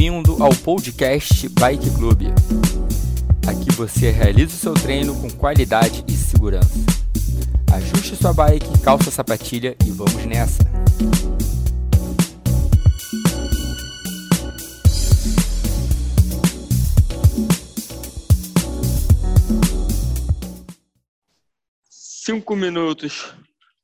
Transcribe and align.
Bem-vindo 0.00 0.42
ao 0.42 0.48
podcast 0.64 1.46
Bike 1.50 1.90
Club. 1.90 2.22
Aqui 3.46 3.70
você 3.76 4.10
realiza 4.10 4.54
o 4.54 4.58
seu 4.58 4.72
treino 4.72 5.14
com 5.20 5.28
qualidade 5.28 6.02
e 6.08 6.12
segurança. 6.12 6.72
Ajuste 7.70 8.16
sua 8.16 8.32
bike, 8.32 8.80
calça 8.82 9.10
a 9.10 9.12
sapatilha 9.12 9.76
e 9.86 9.90
vamos 9.90 10.24
nessa! 10.24 10.62
Cinco 21.90 22.56
minutos 22.56 23.34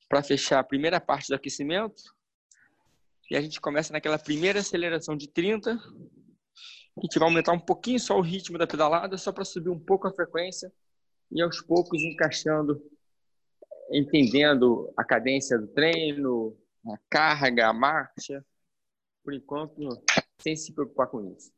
para 0.08 0.22
fechar 0.22 0.60
a 0.60 0.64
primeira 0.64 0.98
parte 0.98 1.28
do 1.28 1.34
aquecimento. 1.34 2.15
E 3.30 3.36
a 3.36 3.40
gente 3.40 3.60
começa 3.60 3.92
naquela 3.92 4.18
primeira 4.18 4.60
aceleração 4.60 5.16
de 5.16 5.28
30. 5.28 5.72
A 5.72 7.00
gente 7.02 7.18
vai 7.18 7.28
aumentar 7.28 7.52
um 7.52 7.60
pouquinho 7.60 7.98
só 7.98 8.16
o 8.16 8.22
ritmo 8.22 8.56
da 8.56 8.66
pedalada, 8.66 9.18
só 9.18 9.32
para 9.32 9.44
subir 9.44 9.68
um 9.68 9.78
pouco 9.78 10.06
a 10.06 10.12
frequência 10.12 10.72
e 11.30 11.42
aos 11.42 11.60
poucos 11.60 12.02
encaixando, 12.02 12.80
entendendo 13.90 14.92
a 14.96 15.04
cadência 15.04 15.58
do 15.58 15.66
treino, 15.66 16.56
a 16.86 16.98
carga, 17.10 17.68
a 17.68 17.72
marcha. 17.72 18.44
Por 19.24 19.34
enquanto, 19.34 19.76
sem 20.40 20.54
se 20.54 20.72
preocupar 20.72 21.08
com 21.08 21.32
isso. 21.32 21.52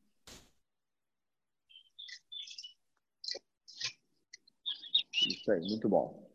Isso 5.27 5.51
aí, 5.53 5.61
muito 5.61 5.89
bom. 5.89 6.28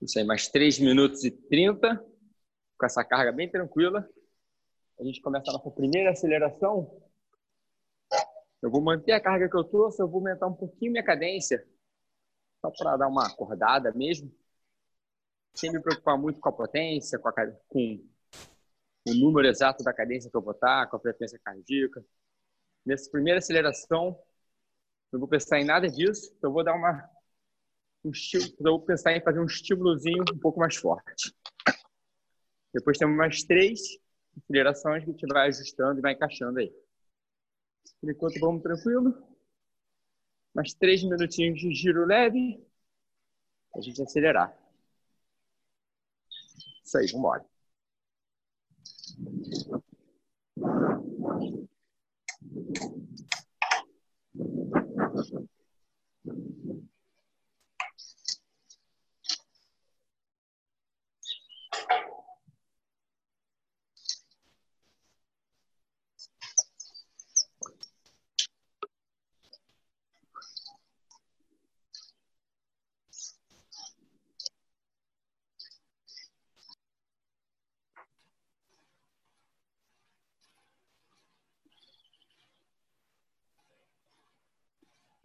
Isso 0.00 0.18
aí, 0.18 0.24
mais 0.24 0.46
3 0.46 0.78
minutos 0.78 1.24
e 1.24 1.30
30, 1.30 1.96
com 2.78 2.86
essa 2.86 3.04
carga 3.04 3.32
bem 3.32 3.50
tranquila. 3.50 4.08
A 4.98 5.02
gente 5.02 5.20
começa 5.20 5.50
a 5.50 5.54
nossa 5.54 5.70
primeira 5.72 6.10
aceleração. 6.10 7.02
Eu 8.62 8.70
vou 8.70 8.80
manter 8.80 9.12
a 9.12 9.20
carga 9.20 9.48
que 9.48 9.56
eu 9.56 9.64
trouxe, 9.64 10.00
eu 10.00 10.08
vou 10.08 10.18
aumentar 10.18 10.46
um 10.46 10.54
pouquinho 10.54 10.92
minha 10.92 11.04
cadência, 11.04 11.66
só 12.60 12.70
para 12.70 12.96
dar 12.96 13.08
uma 13.08 13.26
acordada 13.26 13.92
mesmo. 13.92 14.32
Sem 15.54 15.72
me 15.72 15.80
preocupar 15.80 16.16
muito 16.16 16.40
com 16.40 16.48
a 16.48 16.52
potência, 16.52 17.18
com, 17.18 17.28
a, 17.28 17.32
com 17.68 18.00
o 19.08 19.14
número 19.14 19.48
exato 19.48 19.82
da 19.82 19.92
cadência 19.92 20.30
que 20.30 20.36
eu 20.36 20.42
vou 20.42 20.52
estar, 20.52 20.88
com 20.88 20.96
a 20.96 21.00
frequência 21.00 21.40
cardíaca. 21.42 22.04
Nessa 22.86 23.10
primeira 23.10 23.38
aceleração, 23.38 24.16
não 25.12 25.18
vou 25.18 25.28
pensar 25.28 25.58
em 25.58 25.64
nada 25.64 25.88
disso, 25.88 26.36
eu 26.40 26.52
vou 26.52 26.62
dar 26.62 26.74
uma 26.74 27.08
um 28.08 28.62
vou 28.62 28.80
pensar 28.80 29.16
em 29.16 29.22
fazer 29.22 29.40
um 29.40 29.46
estímulozinho 29.46 30.24
um 30.32 30.38
pouco 30.38 30.58
mais 30.58 30.76
forte. 30.76 31.34
Depois 32.72 32.98
temos 32.98 33.16
mais 33.16 33.42
três 33.42 33.80
acelerações 34.36 35.04
que 35.04 35.10
a 35.10 35.12
gente 35.12 35.26
vai 35.26 35.48
ajustando 35.48 35.98
e 35.98 36.02
vai 36.02 36.12
encaixando 36.12 36.58
aí. 36.58 36.72
Por 38.00 38.10
enquanto, 38.10 38.38
vamos 38.40 38.62
tranquilo. 38.62 39.14
Mais 40.54 40.72
três 40.74 41.02
minutinhos 41.02 41.60
de 41.60 41.72
giro 41.72 42.06
leve. 42.06 42.64
A 43.74 43.80
gente 43.80 44.00
acelerar. 44.02 44.56
Isso 46.84 46.98
aí, 46.98 47.06
vamos 47.06 47.18
embora. 47.18 47.44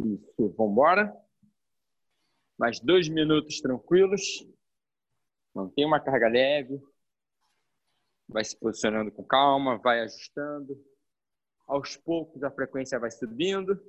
Isso, 0.04 0.54
vamos 0.58 0.74
embora. 0.74 1.16
Mais 2.58 2.80
dois 2.80 3.08
minutos 3.08 3.62
tranquilos. 3.62 4.46
Mantém 5.54 5.86
uma 5.86 6.00
carga 6.00 6.28
leve. 6.28 6.82
Vai 8.28 8.44
se 8.44 8.58
posicionando 8.58 9.12
com 9.12 9.24
calma, 9.24 9.78
vai 9.78 10.02
ajustando. 10.02 10.78
Aos 11.66 11.96
poucos 11.96 12.44
a 12.44 12.52
frequência 12.52 13.00
vai 13.00 13.12
subindo. 13.12 13.82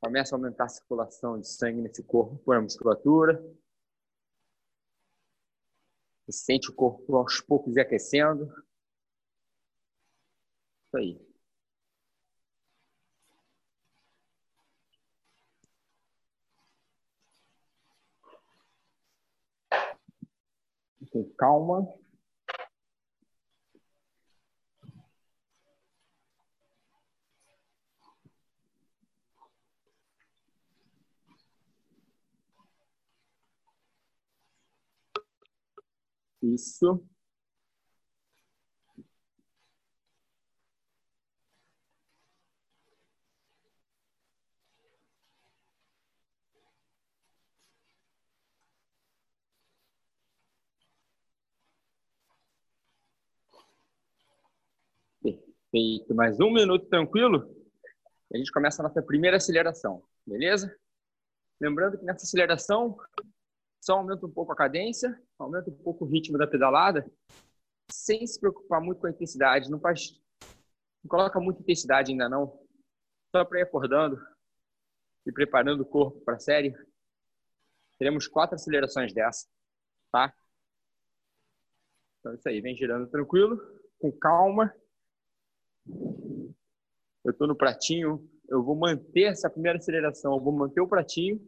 Começa 0.00 0.34
a 0.34 0.38
aumentar 0.38 0.64
a 0.64 0.68
circulação 0.68 1.40
de 1.40 1.48
sangue 1.48 1.80
nesse 1.80 2.02
corpo 2.02 2.36
por 2.38 2.54
a 2.54 2.60
musculatura. 2.60 3.42
Você 6.26 6.44
sente 6.44 6.70
o 6.70 6.74
corpo 6.74 7.16
aos 7.16 7.40
poucos 7.40 7.76
aquecendo. 7.78 8.52
Isso 10.86 10.96
aí. 10.96 11.25
Com 21.10 21.24
calma. 21.36 21.86
Isso. 36.42 37.04
Feito. 55.76 56.14
Mais 56.14 56.40
um 56.40 56.50
minuto 56.50 56.86
tranquilo. 56.86 57.54
E 58.30 58.36
a 58.36 58.38
gente 58.38 58.50
começa 58.50 58.80
a 58.80 58.88
nossa 58.88 59.02
primeira 59.02 59.36
aceleração, 59.36 60.02
beleza? 60.26 60.74
Lembrando 61.60 61.98
que 61.98 62.04
nessa 62.06 62.24
aceleração, 62.24 62.96
só 63.78 63.98
aumenta 63.98 64.24
um 64.24 64.30
pouco 64.30 64.50
a 64.52 64.56
cadência, 64.56 65.14
aumenta 65.38 65.68
um 65.68 65.76
pouco 65.76 66.06
o 66.06 66.08
ritmo 66.08 66.38
da 66.38 66.46
pedalada, 66.46 67.04
sem 67.92 68.26
se 68.26 68.40
preocupar 68.40 68.80
muito 68.80 69.02
com 69.02 69.06
a 69.06 69.10
intensidade. 69.10 69.70
Não 69.70 69.78
faz, 69.78 70.18
não 71.04 71.10
coloca 71.10 71.38
muita 71.38 71.60
intensidade 71.60 72.10
ainda 72.10 72.26
não. 72.26 72.58
Só 73.30 73.44
para 73.44 73.58
ir 73.58 73.64
acordando 73.64 74.18
e 75.26 75.30
preparando 75.30 75.82
o 75.82 75.86
corpo 75.86 76.22
para 76.22 76.36
a 76.36 76.40
série. 76.40 76.74
Teremos 77.98 78.26
quatro 78.26 78.54
acelerações 78.54 79.12
dessa, 79.12 79.46
tá? 80.10 80.32
Então 82.20 82.32
é 82.32 82.36
isso 82.36 82.48
aí, 82.48 82.62
vem 82.62 82.74
girando 82.74 83.10
tranquilo, 83.10 83.60
com 84.00 84.10
calma 84.10 84.74
eu 85.88 87.30
estou 87.30 87.46
no 87.46 87.56
pratinho, 87.56 88.28
eu 88.48 88.62
vou 88.62 88.76
manter 88.76 89.24
essa 89.24 89.50
primeira 89.50 89.78
aceleração, 89.78 90.34
eu 90.34 90.40
vou 90.40 90.52
manter 90.52 90.80
o 90.80 90.88
pratinho 90.88 91.40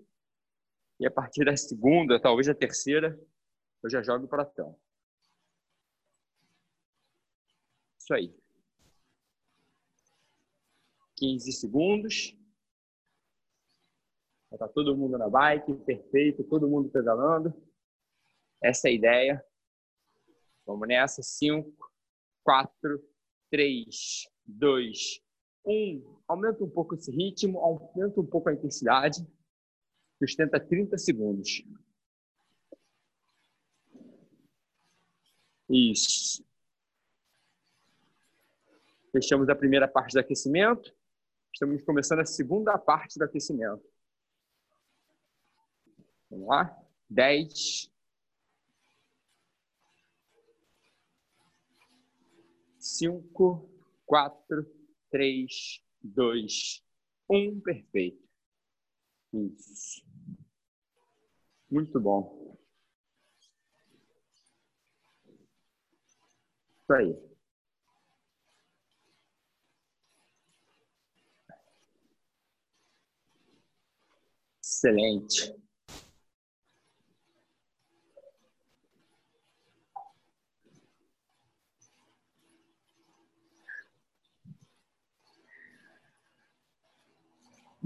E 0.98 1.06
a 1.06 1.10
partir 1.10 1.44
da 1.44 1.56
segunda, 1.56 2.20
talvez 2.20 2.48
a 2.48 2.54
terceira, 2.54 3.18
eu 3.82 3.90
já 3.90 4.02
jogo 4.02 4.24
o 4.24 4.28
pratão. 4.28 4.78
Isso 7.98 8.14
aí. 8.14 8.34
15 11.16 11.52
segundos. 11.52 12.36
Está 14.50 14.66
todo 14.66 14.96
mundo 14.96 15.18
na 15.18 15.28
bike, 15.28 15.74
perfeito, 15.84 16.42
todo 16.42 16.68
mundo 16.68 16.88
pedalando. 16.88 17.54
Essa 18.62 18.88
é 18.88 18.90
a 18.90 18.94
ideia. 18.94 19.44
Vamos 20.64 20.88
nessa. 20.88 21.22
5, 21.22 21.70
4, 22.42 23.04
3, 23.50 24.28
2, 24.46 25.20
1. 25.64 26.22
Aumenta 26.26 26.64
um 26.64 26.70
pouco 26.70 26.94
esse 26.94 27.10
ritmo, 27.10 27.58
aumenta 27.58 28.20
um 28.20 28.26
pouco 28.26 28.48
a 28.48 28.52
intensidade. 28.52 29.26
Sustenta 30.18 30.58
30 30.58 30.98
segundos. 30.98 31.62
Isso. 35.68 36.44
Fechamos 39.12 39.48
a 39.48 39.54
primeira 39.54 39.86
parte 39.86 40.12
do 40.12 40.20
aquecimento. 40.20 40.94
Estamos 41.52 41.82
começando 41.82 42.20
a 42.20 42.26
segunda 42.26 42.76
parte 42.78 43.18
do 43.18 43.24
aquecimento. 43.24 43.84
Vamos 46.30 46.46
lá? 46.46 46.76
10. 47.08 47.90
Cinco, 52.88 53.68
quatro, 54.06 54.66
três, 55.10 55.82
dois, 56.02 56.82
um. 57.30 57.60
Perfeito. 57.60 58.26
Isso. 59.34 60.02
Muito 61.70 62.00
bom. 62.00 62.56
Isso 66.82 66.92
aí. 66.94 67.16
Excelente. 74.62 75.54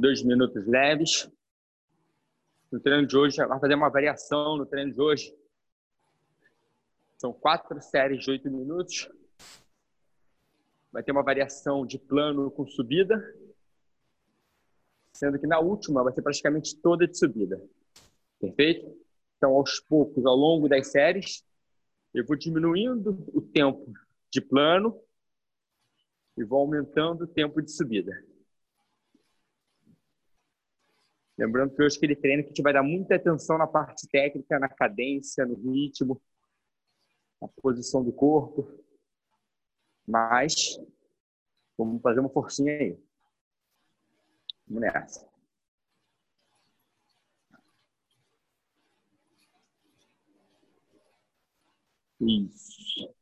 Dois 0.03 0.21
minutos 0.25 0.67
leves. 0.67 1.31
No 2.73 2.81
treino 2.81 3.07
de 3.07 3.17
hoje, 3.17 3.37
vai 3.37 3.61
fazer 3.61 3.77
uma 3.77 3.89
variação 3.89 4.57
no 4.57 4.67
treino 4.67 4.93
de 4.93 5.01
hoje. 5.01 5.33
São 7.17 7.33
quatro 7.33 7.81
séries 7.81 8.25
de 8.25 8.33
oito 8.33 8.51
minutos. 8.51 9.09
Vai 10.91 11.05
ter 11.05 11.13
uma 11.13 11.23
variação 11.23 11.87
de 11.87 12.01
plano 12.01 12.51
com 12.51 12.67
subida 12.67 13.23
sendo 15.13 15.39
que 15.39 15.47
na 15.47 15.61
última 15.61 16.03
vai 16.03 16.13
ser 16.13 16.23
praticamente 16.23 16.77
toda 16.81 17.07
de 17.07 17.17
subida. 17.17 17.65
Perfeito? 18.41 19.01
Então, 19.37 19.53
aos 19.53 19.79
poucos, 19.79 20.27
ao 20.27 20.35
longo 20.35 20.69
das 20.69 20.89
séries, 20.89 21.47
eu 22.13 22.27
vou 22.27 22.37
diminuindo 22.37 23.25
o 23.33 23.41
tempo 23.41 23.93
de 24.33 24.41
plano 24.41 25.01
e 26.37 26.43
vou 26.43 26.59
aumentando 26.59 27.23
o 27.23 27.29
tempo 27.29 27.63
de 27.63 27.71
subida. 27.71 28.32
Lembrando 31.39 31.75
que 31.75 31.83
hoje 31.83 31.97
aquele 31.97 32.15
treino 32.15 32.43
que 32.43 32.51
gente 32.51 32.63
vai 32.63 32.73
dar 32.73 32.83
muita 32.83 33.17
atenção 33.17 33.57
na 33.57 33.67
parte 33.67 34.07
técnica, 34.09 34.59
na 34.59 34.69
cadência, 34.69 35.47
no 35.47 35.55
ritmo, 35.55 36.21
na 37.41 37.49
posição 37.49 38.05
do 38.05 38.13
corpo. 38.13 38.69
Mas 40.07 40.79
vamos 41.77 42.03
fazer 42.03 42.21
uma 42.21 42.29
forcinha 42.29 42.73
aí. 42.73 42.99
Vamos 44.67 44.83
nessa. 44.83 45.33
Isso. 52.21 53.22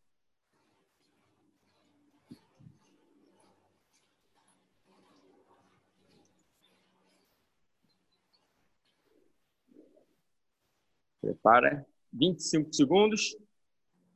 Prepara 11.20 11.86
25 12.12 12.72
segundos. 12.74 13.36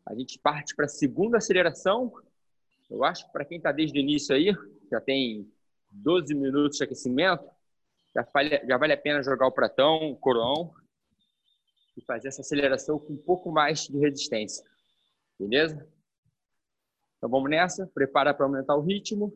A 0.06 0.15
gente 0.15 0.39
parte 0.39 0.75
para 0.75 0.87
a 0.87 0.89
segunda 0.89 1.39
aceleração. 1.39 2.12
Eu 2.91 3.05
acho 3.05 3.27
que 3.27 3.33
para 3.33 3.45
quem 3.45 3.59
está 3.59 3.73
desde 3.73 3.99
o 3.99 4.01
início 4.01 4.35
aí, 4.35 4.55
já 4.91 5.01
tem 5.01 5.51
12 5.91 6.35
minutos 6.35 6.79
de 6.79 6.85
aquecimento, 6.85 7.45
já 8.15 8.23
vale, 8.33 8.67
já 8.67 8.77
vale 8.77 8.93
a 8.93 8.99
pena 8.99 9.23
jogar 9.23 9.47
o 9.47 9.53
pratão, 9.53 10.11
o 10.11 10.17
coroão 10.17 10.75
e 11.97 12.03
fazer 12.03 12.29
essa 12.29 12.43
aceleração 12.43 12.99
com 12.99 13.12
um 13.12 13.23
pouco 13.23 13.50
mais 13.50 13.87
de 13.87 13.99
resistência. 13.99 14.65
Beleza? 15.39 15.89
Então 17.17 17.29
vamos 17.29 17.50
nessa. 17.50 17.87
Prepara 17.89 18.35
para 18.35 18.47
aumentar 18.47 18.77
o 18.77 18.83
ritmo. 18.83 19.33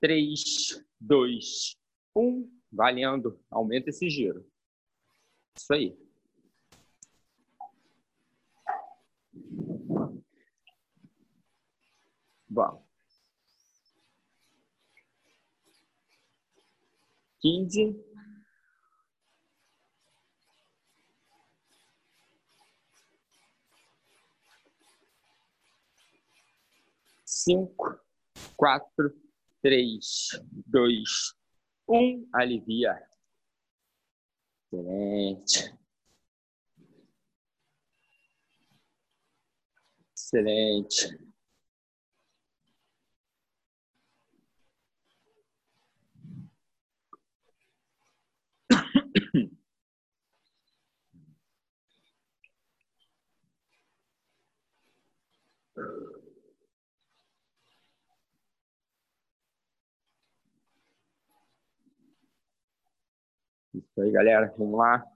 3, 0.00 0.84
2, 1.00 1.76
1. 2.16 2.50
Valendo. 2.72 3.38
Aumenta 3.50 3.90
esse 3.90 4.08
giro. 4.10 4.44
Isso 5.56 5.72
aí. 5.72 5.96
Vamos. 12.48 12.82
quinze 17.40 17.96
cinco, 27.24 27.98
quatro, 28.56 29.12
três, 29.60 30.28
dois, 30.66 31.34
um, 31.88 32.28
alivia. 32.32 32.96
Excelente. 34.72 35.81
Excelente. 40.32 41.18
Isso 63.74 64.00
aí, 64.00 64.10
galera. 64.10 64.54
Vamos 64.56 64.78
lá. 64.78 65.11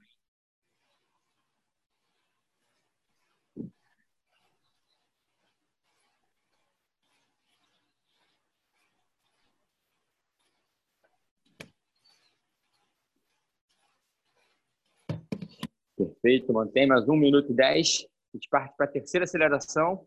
Perfeito, 16.26 16.52
mantém 16.52 16.88
mais 16.88 17.08
um 17.08 17.14
minuto 17.14 17.52
e 17.52 17.54
dez. 17.54 18.04
A 18.34 18.36
gente 18.36 18.48
parte 18.48 18.76
para 18.76 18.84
a 18.84 18.88
terceira 18.88 19.22
aceleração. 19.22 20.04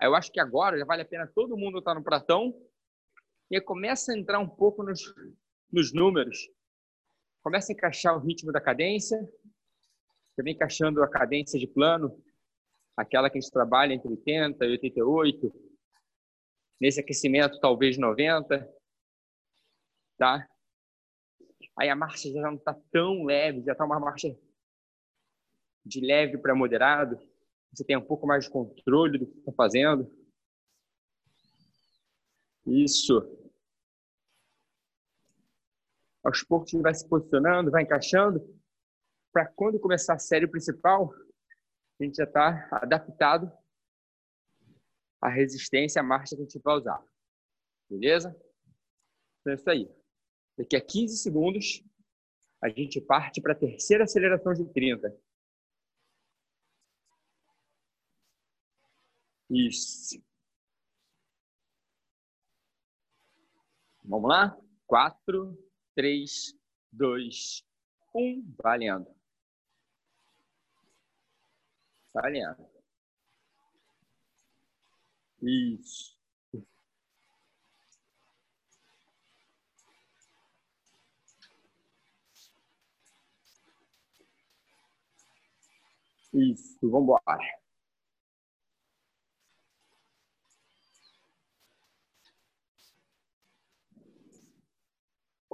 Eu 0.00 0.14
acho 0.14 0.32
que 0.32 0.40
agora 0.40 0.78
já 0.78 0.84
vale 0.86 1.02
a 1.02 1.04
pena 1.04 1.26
todo 1.26 1.58
mundo 1.58 1.80
estar 1.80 1.94
no 1.94 2.02
pratão 2.02 2.58
e 3.50 3.60
começa 3.60 4.10
a 4.10 4.18
entrar 4.18 4.38
um 4.38 4.48
pouco 4.48 4.82
nos, 4.82 4.98
nos 5.70 5.92
números. 5.92 6.38
Começa 7.42 7.70
a 7.70 7.74
encaixar 7.74 8.16
o 8.16 8.18
ritmo 8.18 8.50
da 8.50 8.62
cadência. 8.62 9.18
Vem 10.38 10.54
encaixando 10.54 11.02
a 11.02 11.10
cadência 11.10 11.60
de 11.60 11.66
plano, 11.66 12.18
aquela 12.96 13.28
que 13.28 13.36
a 13.36 13.40
gente 13.42 13.52
trabalha 13.52 13.92
entre 13.92 14.08
80 14.08 14.64
e 14.64 14.70
88. 14.70 15.52
Nesse 16.80 17.00
aquecimento, 17.00 17.60
talvez 17.60 17.98
90. 17.98 18.66
Tá? 20.16 20.48
Aí 21.78 21.90
a 21.90 21.94
marcha 21.94 22.32
já 22.32 22.40
não 22.40 22.54
está 22.54 22.74
tão 22.90 23.24
leve, 23.24 23.62
já 23.64 23.72
está 23.72 23.84
uma 23.84 24.00
marcha 24.00 24.34
de 25.88 26.00
leve 26.00 26.38
para 26.38 26.54
moderado 26.54 27.18
você 27.72 27.84
tem 27.84 27.96
um 27.96 28.04
pouco 28.04 28.26
mais 28.26 28.44
de 28.44 28.50
controle 28.50 29.18
do 29.18 29.26
que 29.26 29.38
está 29.38 29.52
fazendo. 29.52 30.10
Isso. 32.66 33.20
Aos 36.24 36.42
poucos 36.42 36.72
vai 36.72 36.94
se 36.94 37.08
posicionando, 37.08 37.70
vai 37.70 37.82
encaixando. 37.82 38.40
para 39.32 39.46
quando 39.46 39.78
começar 39.78 40.14
a 40.14 40.18
série 40.18 40.48
principal, 40.48 41.14
a 42.00 42.04
gente 42.04 42.16
já 42.16 42.24
está 42.24 42.68
adaptado 42.72 43.52
à 45.20 45.28
resistência 45.28 46.00
à 46.00 46.02
marcha 46.02 46.34
que 46.34 46.42
a 46.42 46.44
gente 46.44 46.58
vai 46.58 46.76
usar. 46.76 47.02
Beleza? 47.88 48.30
Então 49.40 49.52
é 49.52 49.54
isso 49.54 49.70
aí. 49.70 49.88
Daqui 50.56 50.76
a 50.76 50.80
15 50.80 51.16
segundos, 51.18 51.84
a 52.62 52.68
gente 52.68 53.00
parte 53.00 53.40
para 53.40 53.52
a 53.52 53.58
terceira 53.58 54.04
aceleração 54.04 54.52
de 54.52 54.64
30. 54.72 55.16
Isso. 59.50 60.22
Vamos 64.04 64.28
lá? 64.28 64.56
4, 64.86 65.56
3, 65.94 66.54
2, 66.92 67.64
1. 68.14 68.42
Valendo. 68.62 69.14
Valendo. 72.14 72.68
Isso. 75.42 76.18
Isso, 86.32 86.78
vamos 86.82 87.02
embora. 87.02 87.67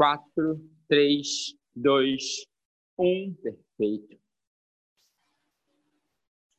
Quatro, 0.04 0.60
três, 0.86 1.56
dois, 1.74 2.46
um. 2.98 3.34
Perfeito. 3.36 4.20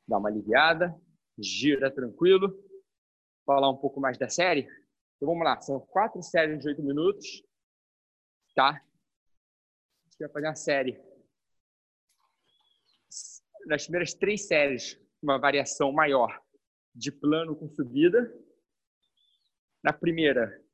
Dá 0.08 0.18
uma 0.18 0.30
aliviada, 0.30 1.00
gira 1.38 1.94
tranquilo. 1.94 2.60
Falar 3.46 3.70
um 3.70 3.78
pouco 3.78 4.02
mais 4.02 4.18
da 4.18 4.28
série. 4.28 4.62
Então 4.62 5.30
vamos 5.30 5.44
lá, 5.44 5.62
são 5.62 5.80
quatro 5.80 6.24
séries 6.24 6.60
de 6.60 6.70
oito 6.70 6.82
minutos, 6.82 7.44
tá? 8.56 8.70
A 8.70 10.10
gente 10.10 10.18
vai 10.22 10.30
fazer 10.30 10.48
uma 10.48 10.56
série. 10.56 11.00
Nas 13.68 13.84
primeiras 13.84 14.16
três 14.16 14.48
séries, 14.48 15.00
uma 15.22 15.38
variação 15.38 15.92
maior 15.92 16.44
de 16.96 17.12
plano 17.12 17.56
com 17.56 17.70
subida. 17.70 18.28
Na 19.84 19.94
primeira, 19.94 20.65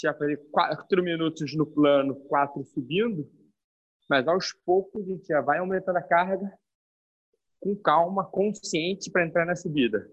tinha 0.00 0.14
fazer 0.14 0.38
quatro 0.50 1.02
minutos 1.02 1.54
no 1.54 1.66
plano, 1.66 2.16
quatro 2.26 2.64
subindo, 2.64 3.30
mas 4.08 4.26
aos 4.26 4.52
poucos 4.52 5.02
a 5.02 5.12
gente 5.12 5.26
já 5.26 5.40
vai 5.42 5.58
aumentando 5.58 5.98
a 5.98 6.02
carga 6.02 6.58
com 7.60 7.76
calma, 7.76 8.28
consciente 8.28 9.10
para 9.10 9.26
entrar 9.26 9.44
na 9.44 9.54
subida. 9.54 10.10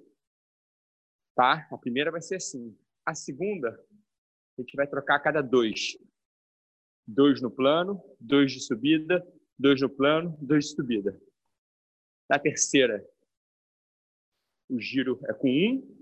Tá? 1.34 1.66
A 1.72 1.78
primeira 1.78 2.12
vai 2.12 2.22
ser 2.22 2.36
assim. 2.36 2.78
A 3.06 3.16
segunda, 3.16 3.70
a 3.70 4.62
gente 4.62 4.76
vai 4.76 4.86
trocar 4.86 5.16
a 5.16 5.20
cada 5.20 5.42
dois. 5.42 5.98
Dois 7.08 7.42
no 7.42 7.50
plano, 7.50 8.04
dois 8.20 8.52
de 8.52 8.60
subida, 8.60 9.26
dois 9.58 9.80
no 9.80 9.90
plano, 9.90 10.38
dois 10.42 10.66
de 10.66 10.76
subida. 10.76 11.22
Na 12.30 12.38
terceira, 12.38 13.08
o 14.70 14.78
giro 14.78 15.18
é 15.30 15.34
com 15.34 15.48
um, 15.48 15.98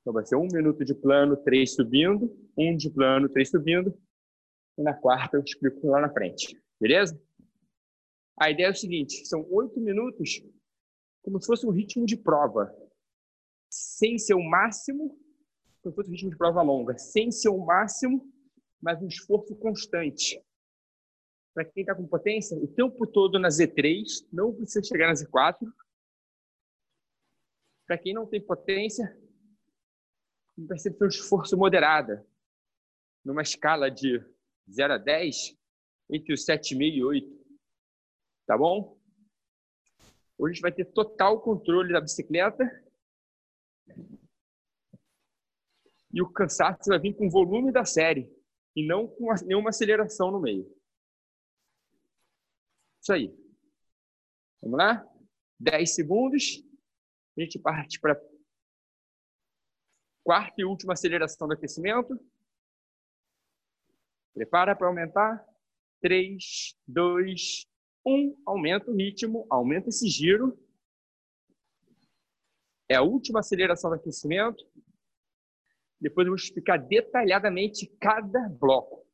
então 0.00 0.12
vai 0.12 0.24
ser 0.24 0.36
um 0.36 0.46
minuto 0.52 0.84
de 0.84 0.94
plano, 0.94 1.36
três 1.36 1.74
subindo, 1.74 2.41
um 2.56 2.76
de 2.76 2.90
plano, 2.90 3.28
três 3.28 3.50
subindo. 3.50 3.96
E 4.78 4.82
na 4.82 4.94
quarta 4.94 5.36
eu 5.36 5.42
explico 5.42 5.86
lá 5.88 6.00
na 6.00 6.12
frente. 6.12 6.60
Beleza? 6.80 7.20
A 8.38 8.50
ideia 8.50 8.68
é 8.68 8.70
o 8.70 8.74
seguinte: 8.74 9.26
são 9.26 9.46
oito 9.50 9.80
minutos 9.80 10.42
como 11.22 11.40
se 11.40 11.46
fosse 11.46 11.66
um 11.66 11.70
ritmo 11.70 12.04
de 12.04 12.16
prova. 12.16 12.74
Sem 13.70 14.18
ser 14.18 14.34
o 14.34 14.42
máximo, 14.42 15.16
como 15.80 15.92
se 15.92 15.96
fosse 15.96 16.08
um 16.08 16.12
ritmo 16.12 16.30
de 16.30 16.36
prova 16.36 16.62
longa. 16.62 16.98
Sem 16.98 17.30
ser 17.30 17.48
o 17.48 17.64
máximo, 17.64 18.30
mas 18.80 19.00
um 19.00 19.06
esforço 19.06 19.54
constante. 19.56 20.42
Para 21.54 21.64
quem 21.64 21.82
está 21.82 21.94
com 21.94 22.06
potência, 22.06 22.56
o 22.56 22.66
tempo 22.66 23.06
todo 23.06 23.38
na 23.38 23.48
Z3, 23.48 24.26
não 24.32 24.54
precisa 24.54 24.82
chegar 24.82 25.08
na 25.08 25.14
Z4. 25.14 25.58
Para 27.86 27.98
quem 27.98 28.14
não 28.14 28.26
tem 28.26 28.40
potência, 28.40 29.16
uma 30.56 30.68
percepção 30.68 31.08
de 31.08 31.14
esforço 31.14 31.56
moderada, 31.56 32.26
numa 33.24 33.42
escala 33.42 33.90
de 33.90 34.18
0 34.70 34.94
a 34.94 34.98
10, 34.98 35.56
entre 36.10 36.32
os 36.32 36.44
7,5 36.44 36.94
e 36.94 37.04
8. 37.04 37.42
Tá 38.46 38.56
bom? 38.56 38.98
Hoje 40.38 40.52
a 40.52 40.54
gente 40.54 40.62
vai 40.62 40.72
ter 40.72 40.86
total 40.86 41.40
controle 41.40 41.92
da 41.92 42.00
bicicleta. 42.00 42.64
E 46.12 46.20
o 46.20 46.30
cansaço 46.30 46.88
vai 46.88 46.98
vir 46.98 47.14
com 47.14 47.26
o 47.26 47.30
volume 47.30 47.72
da 47.72 47.84
série 47.84 48.30
e 48.76 48.86
não 48.86 49.06
com 49.06 49.32
nenhuma 49.46 49.70
aceleração 49.70 50.30
no 50.30 50.40
meio. 50.40 50.70
Isso 53.00 53.12
aí. 53.12 53.34
Vamos 54.60 54.78
lá? 54.78 55.06
10 55.58 55.94
segundos. 55.94 56.62
A 57.36 57.40
gente 57.40 57.58
parte 57.58 57.98
para 57.98 58.20
Quarta 60.24 60.54
e 60.60 60.64
última 60.64 60.92
aceleração 60.92 61.48
do 61.48 61.54
aquecimento. 61.54 62.16
Prepara 64.34 64.74
para 64.74 64.86
aumentar. 64.86 65.44
3, 66.00 66.76
2, 66.86 67.66
1. 68.04 68.42
Aumenta 68.46 68.90
o 68.90 68.94
ritmo, 68.94 69.46
aumenta 69.50 69.88
esse 69.88 70.08
giro. 70.08 70.58
É 72.88 72.96
a 72.96 73.02
última 73.02 73.40
aceleração 73.40 73.90
do 73.90 73.96
aquecimento. 73.96 74.64
Depois 76.00 76.26
eu 76.26 76.32
vou 76.32 76.36
explicar 76.36 76.78
detalhadamente 76.78 77.86
cada 78.00 78.48
bloco. 78.48 79.06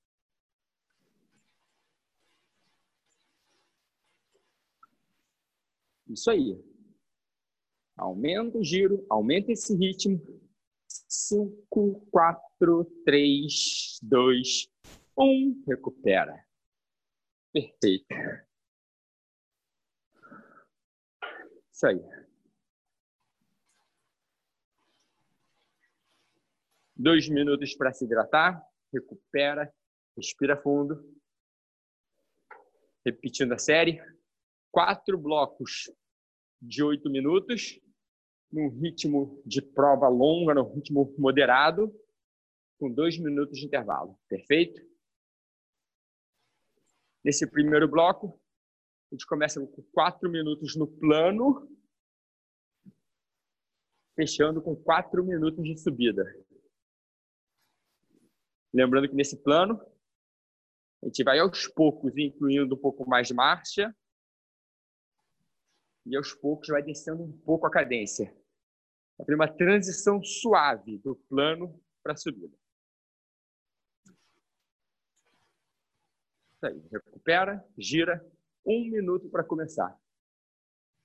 Isso 6.08 6.30
aí. 6.30 6.58
Aumenta 7.96 8.56
o 8.56 8.64
giro, 8.64 9.04
aumenta 9.10 9.52
esse 9.52 9.76
ritmo, 9.76 10.20
5, 10.86 12.06
4, 12.10 12.84
3, 13.04 13.98
2, 14.02 14.68
1. 15.18 15.64
Recupera. 15.66 16.46
Perfeito. 17.52 18.06
Isso 21.72 21.86
aí. 21.86 22.00
Dois 26.94 27.28
minutos 27.28 27.74
para 27.74 27.92
se 27.92 28.04
hidratar. 28.04 28.62
Recupera. 28.92 29.72
Respira 30.16 30.56
fundo. 30.60 31.18
Repetindo 33.04 33.52
a 33.52 33.58
série. 33.58 34.00
Quatro 34.70 35.18
blocos 35.18 35.90
de 36.60 36.82
oito 36.82 37.10
minutos 37.10 37.80
num 38.50 38.68
ritmo 38.68 39.42
de 39.44 39.60
prova 39.60 40.08
longa, 40.08 40.54
num 40.54 40.74
ritmo 40.74 41.14
moderado, 41.18 41.94
com 42.78 42.90
dois 42.90 43.18
minutos 43.18 43.58
de 43.58 43.66
intervalo. 43.66 44.18
Perfeito? 44.28 44.87
Nesse 47.24 47.46
primeiro 47.46 47.88
bloco, 47.88 48.40
a 49.10 49.14
gente 49.14 49.26
começa 49.26 49.60
com 49.60 49.82
quatro 49.92 50.30
minutos 50.30 50.76
no 50.76 50.86
plano, 50.86 51.68
fechando 54.14 54.60
com 54.60 54.76
quatro 54.76 55.24
minutos 55.24 55.64
de 55.64 55.76
subida. 55.78 56.24
Lembrando 58.72 59.08
que 59.08 59.14
nesse 59.14 59.36
plano, 59.36 59.80
a 61.02 61.06
gente 61.06 61.22
vai 61.22 61.38
aos 61.38 61.66
poucos 61.68 62.16
incluindo 62.16 62.74
um 62.74 62.78
pouco 62.78 63.08
mais 63.08 63.28
de 63.28 63.34
marcha, 63.34 63.94
e 66.04 66.16
aos 66.16 66.32
poucos 66.34 66.68
vai 66.68 66.82
descendo 66.82 67.22
um 67.22 67.38
pouco 67.40 67.66
a 67.66 67.70
cadência. 67.70 68.34
Vai 69.18 69.34
uma 69.34 69.48
transição 69.48 70.22
suave 70.22 70.98
do 70.98 71.14
plano 71.28 71.80
para 72.02 72.14
a 72.14 72.16
subida. 72.16 72.57
Aí, 76.60 76.82
recupera, 76.90 77.64
gira, 77.78 78.24
um 78.66 78.90
minuto 78.90 79.28
para 79.28 79.44
começar. 79.44 79.96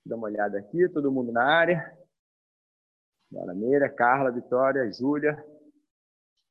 Dá 0.03 0.15
uma 0.15 0.27
olhada 0.27 0.57
aqui, 0.57 0.89
todo 0.89 1.11
mundo 1.11 1.31
na 1.31 1.43
área. 1.43 1.95
Meira, 3.55 3.87
Carla, 3.89 4.31
Vitória, 4.31 4.91
Júlia, 4.91 5.43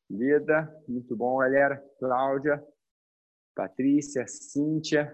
Lida, 0.09 0.69
muito 0.87 1.17
bom, 1.17 1.39
galera. 1.39 1.85
Cláudia, 1.99 2.65
Patrícia, 3.55 4.27
Cíntia. 4.29 5.13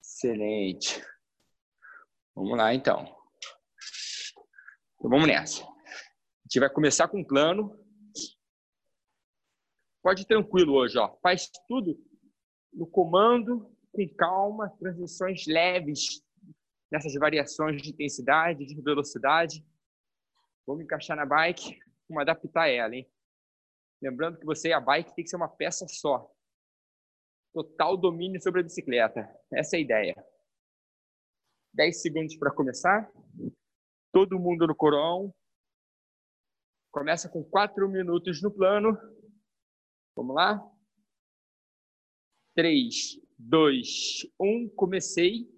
Excelente. 0.00 1.02
Vamos 2.34 2.56
lá, 2.56 2.74
então. 2.74 3.02
Então 4.96 5.10
vamos 5.10 5.26
nessa. 5.26 5.64
A 5.64 6.42
gente 6.44 6.60
vai 6.60 6.70
começar 6.70 7.08
com 7.08 7.20
um 7.20 7.26
plano. 7.26 7.78
Pode 10.02 10.22
ir 10.22 10.26
tranquilo 10.26 10.74
hoje, 10.74 10.98
ó. 10.98 11.16
Faz 11.22 11.50
tudo 11.66 12.07
no 12.72 12.86
comando, 12.86 13.70
com 13.92 14.08
calma, 14.16 14.70
transições 14.78 15.46
leves 15.46 16.22
nessas 16.90 17.14
variações 17.14 17.82
de 17.82 17.90
intensidade, 17.90 18.66
de 18.66 18.80
velocidade. 18.80 19.64
Vamos 20.66 20.84
encaixar 20.84 21.16
na 21.16 21.26
bike, 21.26 21.78
vamos 22.08 22.22
adaptar 22.22 22.68
ela, 22.68 22.94
hein? 22.94 23.10
Lembrando 24.00 24.38
que 24.38 24.46
você 24.46 24.68
e 24.68 24.72
a 24.72 24.80
bike 24.80 25.14
tem 25.14 25.24
que 25.24 25.30
ser 25.30 25.36
uma 25.36 25.48
peça 25.48 25.86
só. 25.88 26.30
Total 27.52 27.96
domínio 27.96 28.40
sobre 28.40 28.60
a 28.60 28.64
bicicleta. 28.64 29.28
Essa 29.52 29.76
é 29.76 29.78
a 29.78 29.82
ideia. 29.82 30.26
10 31.74 32.00
segundos 32.00 32.36
para 32.36 32.54
começar. 32.54 33.10
Todo 34.12 34.38
mundo 34.38 34.66
no 34.66 34.74
corão. 34.74 35.34
Começa 36.92 37.28
com 37.28 37.42
4 37.42 37.88
minutos 37.88 38.40
no 38.42 38.50
plano. 38.50 38.96
Vamos 40.14 40.34
lá? 40.34 40.77
3, 42.58 43.20
2, 43.38 44.26
1. 44.40 44.68
Comecei. 44.70 45.48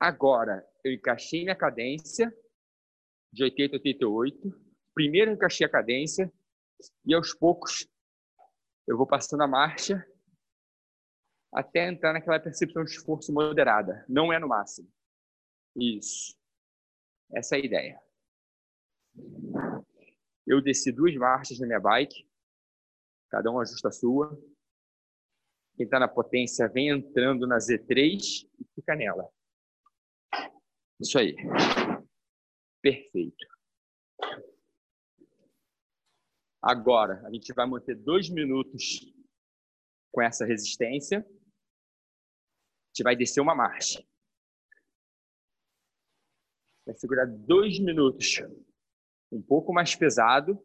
Agora, 0.00 0.68
eu 0.82 0.92
encaixei 0.92 1.44
minha 1.44 1.54
cadência 1.54 2.36
de 3.32 3.44
80 3.44 3.76
a 3.76 3.78
88. 3.78 4.62
Primeiro 4.92 5.30
encaixei 5.30 5.64
a 5.64 5.70
cadência 5.70 6.32
e 7.06 7.14
aos 7.14 7.32
poucos 7.32 7.86
eu 8.84 8.96
vou 8.96 9.06
passando 9.06 9.44
a 9.44 9.46
marcha 9.46 10.04
até 11.52 11.86
entrar 11.88 12.12
naquela 12.12 12.40
percepção 12.40 12.82
de 12.82 12.90
esforço 12.90 13.32
moderada. 13.32 14.04
Não 14.08 14.32
é 14.32 14.38
no 14.40 14.48
máximo. 14.48 14.92
Isso. 15.76 16.36
Essa 17.32 17.54
é 17.54 17.60
a 17.60 17.64
ideia. 17.64 18.00
Eu 20.44 20.60
desci 20.60 20.90
duas 20.90 21.14
marchas 21.14 21.60
na 21.60 21.66
minha 21.68 21.78
bike. 21.78 22.28
Cada 23.30 23.52
um 23.52 23.60
ajusta 23.60 23.86
a 23.86 23.92
sua. 23.92 24.36
Quem 25.76 25.84
está 25.84 25.98
na 25.98 26.08
potência 26.08 26.68
vem 26.68 26.88
entrando 26.88 27.46
na 27.46 27.58
Z3 27.58 28.48
e 28.60 28.64
fica 28.74 28.94
nela. 28.94 29.28
Isso 31.00 31.18
aí. 31.18 31.34
Perfeito. 32.80 33.46
Agora, 36.62 37.20
a 37.26 37.32
gente 37.32 37.52
vai 37.52 37.66
manter 37.66 37.94
dois 37.96 38.30
minutos 38.30 39.00
com 40.12 40.22
essa 40.22 40.46
resistência. 40.46 41.18
A 41.18 41.22
gente 42.88 43.02
vai 43.02 43.16
descer 43.16 43.40
uma 43.40 43.54
marcha. 43.54 44.02
Vai 46.86 46.94
segurar 46.94 47.26
dois 47.26 47.80
minutos. 47.80 48.40
Um 49.32 49.42
pouco 49.42 49.72
mais 49.72 49.96
pesado. 49.96 50.58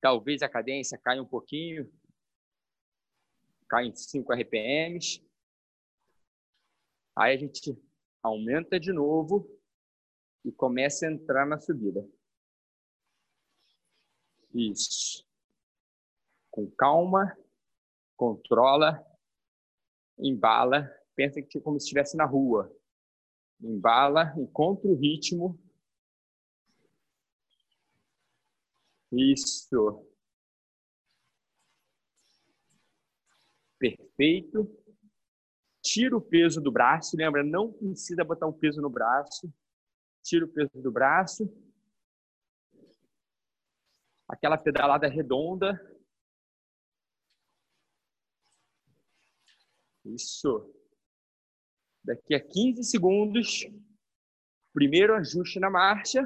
Talvez 0.00 0.42
a 0.42 0.48
cadência 0.48 0.96
caia 0.96 1.20
um 1.20 1.26
pouquinho. 1.26 1.90
Cai 3.70 3.86
em 3.86 3.94
5 3.94 4.32
RPMs. 4.32 5.24
Aí 7.16 7.36
a 7.36 7.38
gente 7.38 7.80
aumenta 8.20 8.80
de 8.80 8.92
novo 8.92 9.48
e 10.44 10.50
começa 10.50 11.06
a 11.06 11.12
entrar 11.12 11.46
na 11.46 11.56
subida. 11.60 12.04
Isso. 14.52 15.24
Com 16.50 16.68
calma, 16.68 17.38
controla, 18.16 19.06
embala, 20.18 20.90
pensa 21.14 21.40
que 21.40 21.60
como 21.60 21.78
se 21.78 21.84
estivesse 21.84 22.16
na 22.16 22.24
rua. 22.24 22.74
Embala, 23.60 24.34
encontra 24.36 24.90
o 24.90 24.96
ritmo. 24.96 25.56
Isso. 29.12 30.09
Perfeito. 33.80 34.70
Tira 35.82 36.16
o 36.16 36.20
peso 36.20 36.60
do 36.60 36.70
braço, 36.70 37.16
lembra? 37.16 37.42
Não 37.42 37.72
precisa 37.72 38.22
botar 38.22 38.46
o 38.46 38.52
peso 38.52 38.80
no 38.80 38.90
braço. 38.90 39.52
Tira 40.22 40.44
o 40.44 40.48
peso 40.48 40.70
do 40.80 40.92
braço 40.92 41.50
aquela 44.30 44.56
pedalada 44.56 45.08
redonda. 45.08 45.78
Isso. 50.04 50.72
Daqui 52.02 52.34
a 52.34 52.40
15 52.40 52.84
segundos, 52.84 53.66
primeiro 54.72 55.14
ajuste 55.14 55.58
na 55.58 55.68
marcha. 55.68 56.22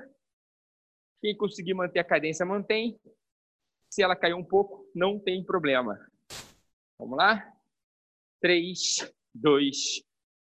Quem 1.21 1.37
conseguir 1.37 1.75
manter 1.75 1.99
a 2.01 2.05
cadência, 2.05 2.45
mantém. 2.45 3.01
Se 3.91 4.03
ela 4.03 4.15
cair 4.15 4.35
um 4.35 4.45
pouco, 4.45 4.91
não 4.95 5.19
tem 5.19 5.45
problema. 5.45 5.99
Vamos 6.99 7.17
lá? 7.17 7.53
3, 8.41 9.13
2, 9.35 10.03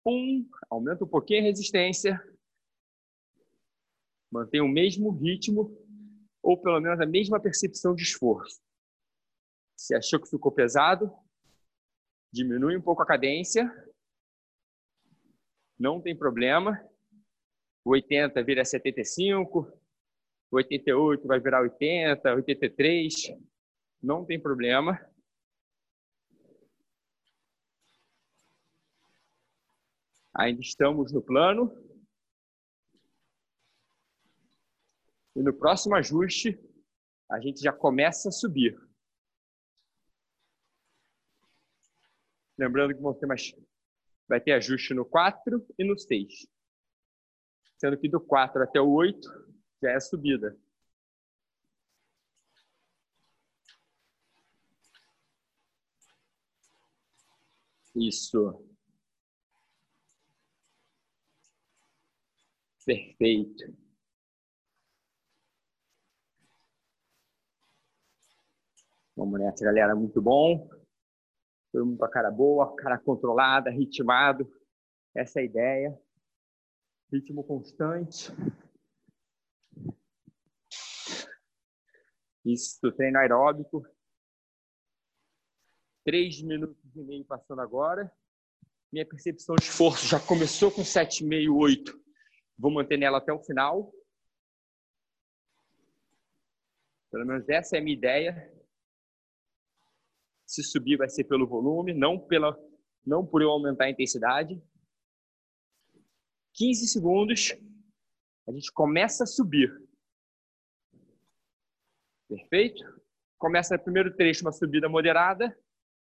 1. 0.07 0.51
Aumenta 0.71 1.05
um 1.05 1.09
pouquinho 1.09 1.41
a 1.41 1.45
resistência. 1.45 2.21
Mantém 4.31 4.61
o 4.61 4.69
mesmo 4.69 5.11
ritmo 5.11 5.77
ou 6.43 6.57
pelo 6.57 6.81
menos 6.81 7.01
a 7.01 7.07
mesma 7.07 7.41
percepção 7.41 7.95
de 7.95 8.03
esforço. 8.03 8.61
Se 9.77 9.95
achou 9.95 10.21
que 10.21 10.29
ficou 10.29 10.53
pesado, 10.53 11.13
diminui 12.33 12.77
um 12.77 12.83
pouco 12.83 13.03
a 13.03 13.07
cadência, 13.07 13.71
não 15.79 16.01
tem 16.01 16.17
problema. 16.17 16.81
O 17.85 17.91
80 17.91 18.43
vira 18.43 18.65
75, 18.65 19.61
o 20.51 20.57
88 20.57 21.27
vai 21.27 21.41
virar 21.41 21.63
80, 21.63 22.35
83, 22.35 23.35
não 24.03 24.25
tem 24.25 24.39
problema. 24.39 25.01
Ainda 30.35 30.61
estamos 30.61 31.13
no 31.13 31.23
plano. 31.23 31.71
E 35.35 35.43
no 35.43 35.53
próximo 35.53 35.95
ajuste, 35.95 36.59
a 37.31 37.41
gente 37.41 37.61
já 37.61 37.73
começa 37.73 38.29
a 38.29 38.33
subir. 38.33 38.79
Lembrando 42.59 42.95
que 42.95 43.01
vão 43.01 43.15
ter 43.15 43.27
mais, 43.27 43.55
vai 44.29 44.41
ter 44.41 44.53
ajuste 44.53 44.93
no 44.93 45.05
4 45.05 45.67
e 45.79 45.85
no 45.85 45.99
6. 45.99 46.47
Sendo 47.79 47.97
que 47.99 48.09
do 48.09 48.21
4 48.21 48.63
até 48.63 48.81
o 48.81 48.91
8 48.91 49.29
já 49.83 49.91
é 49.93 50.01
subida. 50.01 50.59
Isso. 57.95 58.70
Perfeito. 62.85 63.77
Vamos 69.17 69.39
nessa, 69.39 69.65
galera. 69.65 69.95
Muito 69.95 70.23
bom. 70.23 70.69
Todo 71.73 71.87
mundo 71.87 71.99
com 71.99 72.05
a 72.05 72.11
cara 72.11 72.31
boa, 72.31 72.75
cara 72.77 72.99
controlada, 72.99 73.71
ritmado. 73.71 74.51
Essa 75.15 75.41
é 75.41 75.43
a 75.43 75.45
ideia. 75.45 76.01
Ritmo 77.13 77.45
constante. 77.45 78.33
Isso, 82.45 82.91
treino 82.93 83.19
aeróbico. 83.19 83.87
Três 86.05 86.41
minutos 86.43 86.97
e 86.97 87.03
meio 87.03 87.25
passando 87.25 87.61
agora. 87.61 88.11
Minha 88.91 89.07
percepção 89.07 89.55
de 89.55 89.65
esforço 89.65 90.07
já 90.07 90.19
começou 90.19 90.73
com 90.73 90.83
7,5, 90.83 91.55
8. 91.55 92.10
Vou 92.61 92.71
manter 92.71 92.99
nela 92.99 93.19
até 93.19 93.33
o 93.33 93.43
final. 93.43 93.91
Pelo 97.11 97.27
menos 97.27 97.49
essa 97.49 97.77
é 97.77 97.81
a 97.81 97.83
minha 97.83 97.97
ideia. 97.97 98.55
Se 100.45 100.63
subir 100.63 100.99
vai 100.99 101.09
ser 101.09 101.25
pelo 101.25 101.47
volume, 101.47 101.95
não 101.95 102.19
pela 102.19 102.55
não 103.05 103.27
por 103.27 103.41
eu 103.41 103.49
aumentar 103.49 103.85
a 103.85 103.91
intensidade. 103.91 104.63
15 106.53 106.89
segundos, 106.89 107.57
a 108.47 108.53
gente 108.53 108.71
começa 108.73 109.25
a 109.25 109.27
subir. 109.27 109.71
Perfeito? 112.29 112.85
Começa 113.39 113.75
no 113.75 113.83
primeiro 113.83 114.15
trecho 114.15 114.45
uma 114.45 114.53
subida 114.53 114.87
moderada, 114.87 115.59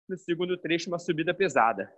no 0.06 0.18
segundo 0.18 0.58
trecho 0.58 0.90
uma 0.90 0.98
subida 0.98 1.32
pesada. 1.32 1.90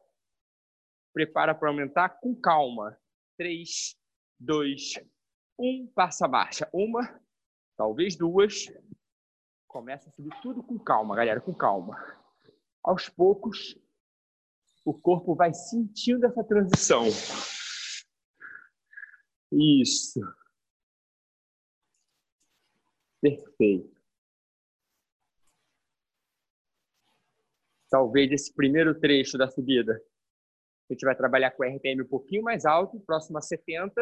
Prepara 1.12 1.54
para 1.56 1.68
aumentar 1.68 2.20
com 2.20 2.40
calma. 2.40 2.96
3, 3.36 3.98
2, 4.44 4.94
1, 5.58 5.86
passa 5.94 6.26
a 6.26 6.28
marcha. 6.28 6.68
Uma, 6.72 7.20
talvez 7.76 8.16
duas. 8.16 8.66
Começa 9.66 10.08
a 10.08 10.12
subir 10.12 10.34
tudo 10.40 10.62
com 10.62 10.78
calma, 10.78 11.16
galera, 11.16 11.40
com 11.40 11.52
calma 11.52 11.96
aos 12.84 13.08
poucos, 13.08 13.74
o 14.84 14.92
corpo 14.92 15.34
vai 15.34 15.54
sentindo 15.54 16.26
essa 16.26 16.44
transição. 16.44 17.04
Isso. 19.50 20.20
Perfeito. 23.22 23.94
Talvez 27.88 28.30
esse 28.32 28.52
primeiro 28.52 28.98
trecho 28.98 29.38
da 29.38 29.48
subida 29.48 29.94
A 30.90 30.92
gente 30.92 31.04
vai 31.04 31.16
trabalhar 31.16 31.52
com 31.52 31.62
RPM 31.62 32.02
um 32.02 32.08
pouquinho 32.08 32.42
mais 32.42 32.66
alto, 32.66 33.00
próximo 33.00 33.38
a 33.38 33.40
70. 33.40 33.94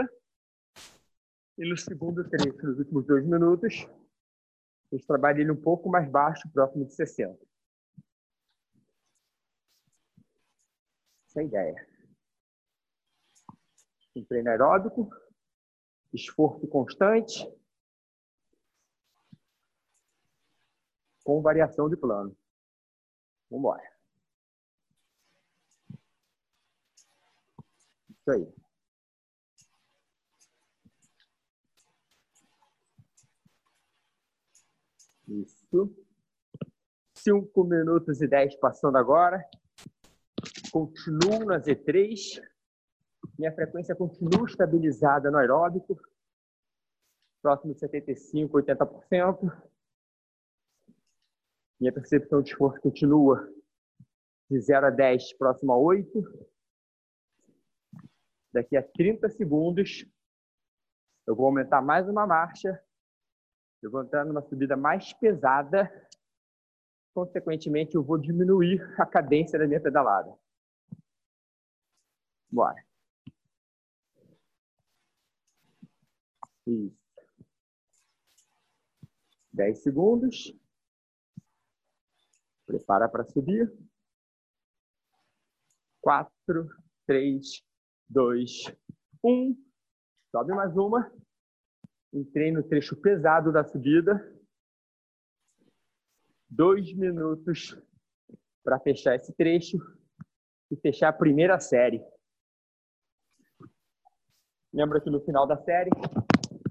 E 1.59 1.69
no 1.69 1.77
segundo 1.77 2.29
trecho, 2.29 2.67
nos 2.67 2.79
últimos 2.79 3.07
dois 3.07 3.25
minutos, 3.27 3.87
a 4.91 4.97
gente 4.97 5.07
trabalha 5.07 5.41
ele 5.41 5.51
um 5.51 5.61
pouco 5.61 5.89
mais 5.89 6.11
baixo, 6.11 6.51
próximo 6.51 6.87
de 6.87 6.95
60. 6.95 7.39
Essa 11.27 11.41
é 11.41 11.43
a 11.43 11.47
ideia. 11.47 11.89
Um 14.17 14.25
treino 14.25 14.51
aeróbico, 14.51 15.11
esforço 16.13 16.67
constante, 16.69 17.47
com 21.25 21.41
variação 21.41 21.89
de 21.89 21.97
plano. 21.97 22.37
Vamos 23.51 23.61
embora. 23.61 23.93
Isso 28.11 28.31
aí. 28.31 28.62
Isso. 35.41 35.91
Cinco 37.15 37.65
minutos 37.65 38.21
e 38.21 38.29
dez 38.29 38.55
passando 38.57 38.99
agora. 38.99 39.43
Continuo 40.71 41.45
na 41.47 41.59
Z3. 41.59 42.43
Minha 43.39 43.55
frequência 43.55 43.95
continua 43.95 44.47
estabilizada 44.47 45.31
no 45.31 45.39
aeróbico. 45.39 45.99
Próximo 47.41 47.75
de 47.75 47.81
75%, 47.81 48.51
80%. 48.51 49.63
Minha 51.81 51.93
percepção 51.93 52.43
de 52.43 52.51
esforço 52.51 52.81
continua 52.81 53.51
de 54.51 54.61
0 54.61 54.87
a 54.87 54.91
10, 54.91 55.33
próximo 55.39 55.73
a 55.73 55.79
8. 55.79 56.23
Daqui 58.53 58.77
a 58.77 58.83
30 58.83 59.31
segundos, 59.31 60.05
eu 61.27 61.35
vou 61.35 61.47
aumentar 61.47 61.81
mais 61.81 62.07
uma 62.07 62.27
marcha. 62.27 62.79
Eu 63.83 63.91
vou 63.91 64.03
entrar 64.03 64.25
numa 64.25 64.41
subida 64.43 64.77
mais 64.77 65.13
pesada. 65.13 65.91
Consequentemente, 67.13 67.97
eu 67.97 68.03
vou 68.03 68.17
diminuir 68.17 68.81
a 68.99 69.05
cadência 69.05 69.59
da 69.59 69.67
minha 69.67 69.81
pedalada. 69.81 70.33
Bora. 72.49 72.83
Isso. 76.65 76.97
10 79.53 79.83
segundos. 79.83 80.57
Prepara 82.65 83.09
para 83.09 83.25
subir. 83.25 83.71
Quatro, 86.01 86.69
três, 87.07 87.63
dois, 88.09 88.65
um. 89.23 89.57
Sobe 90.31 90.53
mais 90.55 90.77
uma. 90.77 91.13
Entrei 92.13 92.53
no 92.53 92.63
trecho 92.63 92.95
pesado 92.95 93.51
da 93.51 93.65
subida. 93.65 94.21
Dois 96.49 96.93
minutos 96.95 97.75
para 98.63 98.79
fechar 98.79 99.17
esse 99.17 99.33
trecho 99.33 99.79
e 100.71 100.77
fechar 100.77 101.09
a 101.09 101.13
primeira 101.13 101.59
série. 101.59 102.05
Lembra 104.73 105.01
que 105.01 105.09
no 105.09 105.21
final 105.21 105.47
da 105.47 105.57
série 105.57 105.91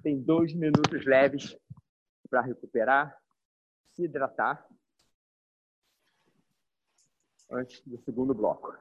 tem 0.04 0.22
dois 0.22 0.54
minutos 0.54 1.06
leves 1.06 1.58
para 2.30 2.42
recuperar, 2.42 3.20
se 3.94 4.06
hidratar 4.06 4.68
antes 7.52 7.82
do 7.86 8.00
segundo 8.04 8.34
bloco. 8.34 8.78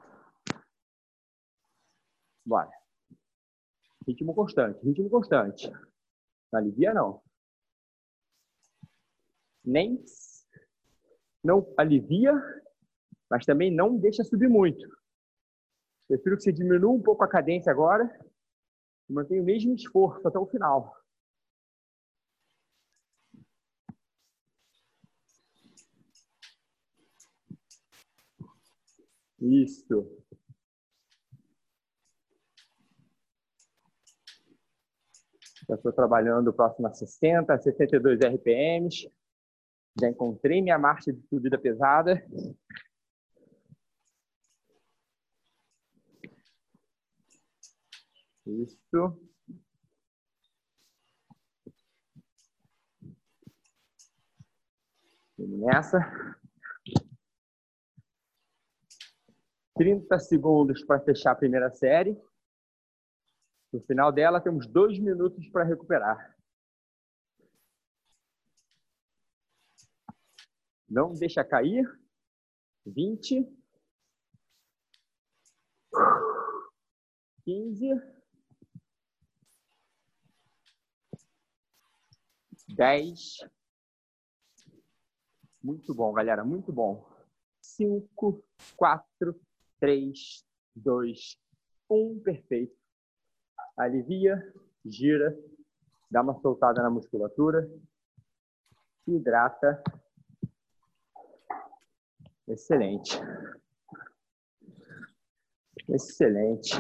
Bora. 2.44 2.70
Ritmo 4.06 4.34
constante, 4.34 4.82
ritmo 4.84 5.10
constante. 5.10 5.70
Não 6.52 6.60
alivia, 6.60 6.94
não. 6.94 7.22
Nem 9.64 10.02
não 11.42 11.72
alivia, 11.76 12.32
mas 13.30 13.46
também 13.46 13.74
não 13.74 13.96
deixa 13.96 14.24
subir 14.24 14.48
muito. 14.48 14.86
Prefiro 16.06 16.36
que 16.36 16.42
você 16.42 16.52
diminua 16.52 16.90
um 16.90 17.00
pouco 17.00 17.24
a 17.24 17.28
cadência 17.28 17.70
agora 17.70 18.04
e 19.08 19.12
mantenha 19.12 19.42
o 19.42 19.44
mesmo 19.44 19.74
esforço 19.74 20.26
até 20.26 20.38
o 20.38 20.46
final. 20.46 20.94
Isso. 29.40 30.19
Já 35.70 35.76
estou 35.76 35.92
trabalhando 35.92 36.52
próximo 36.52 36.88
a 36.88 36.92
60, 36.92 37.56
62 37.56 38.18
RPMs. 38.18 39.08
Já 40.00 40.08
encontrei 40.08 40.60
minha 40.60 40.76
marcha 40.76 41.12
de 41.12 41.22
subida 41.28 41.56
pesada. 41.56 42.20
Isso. 48.44 48.80
Vamos 55.38 55.60
nessa. 55.60 56.00
30 59.76 60.18
segundos 60.18 60.84
para 60.84 60.98
fechar 60.98 61.30
a 61.30 61.36
primeira 61.36 61.70
série. 61.70 62.20
No 63.72 63.80
final 63.82 64.10
dela, 64.12 64.40
temos 64.40 64.66
dois 64.66 64.98
minutos 64.98 65.48
para 65.48 65.64
recuperar. 65.64 66.36
Não 70.88 71.14
deixa 71.14 71.44
cair. 71.44 71.86
20. 72.84 73.46
15. 77.44 78.20
10. 82.74 83.38
Muito 85.62 85.94
bom, 85.94 86.12
galera, 86.12 86.42
muito 86.42 86.72
bom. 86.72 87.06
5, 87.60 88.42
4, 88.76 89.40
3, 89.78 90.44
2, 90.74 91.38
1, 91.88 92.20
perfeito. 92.20 92.79
Alivia, 93.76 94.52
gira, 94.84 95.36
dá 96.10 96.22
uma 96.22 96.34
soltada 96.40 96.82
na 96.82 96.90
musculatura, 96.90 97.68
hidrata. 99.06 99.82
Excelente. 102.46 103.18
Excelente. 105.88 106.74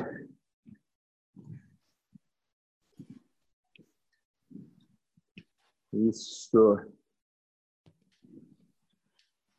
Isso. 5.92 6.76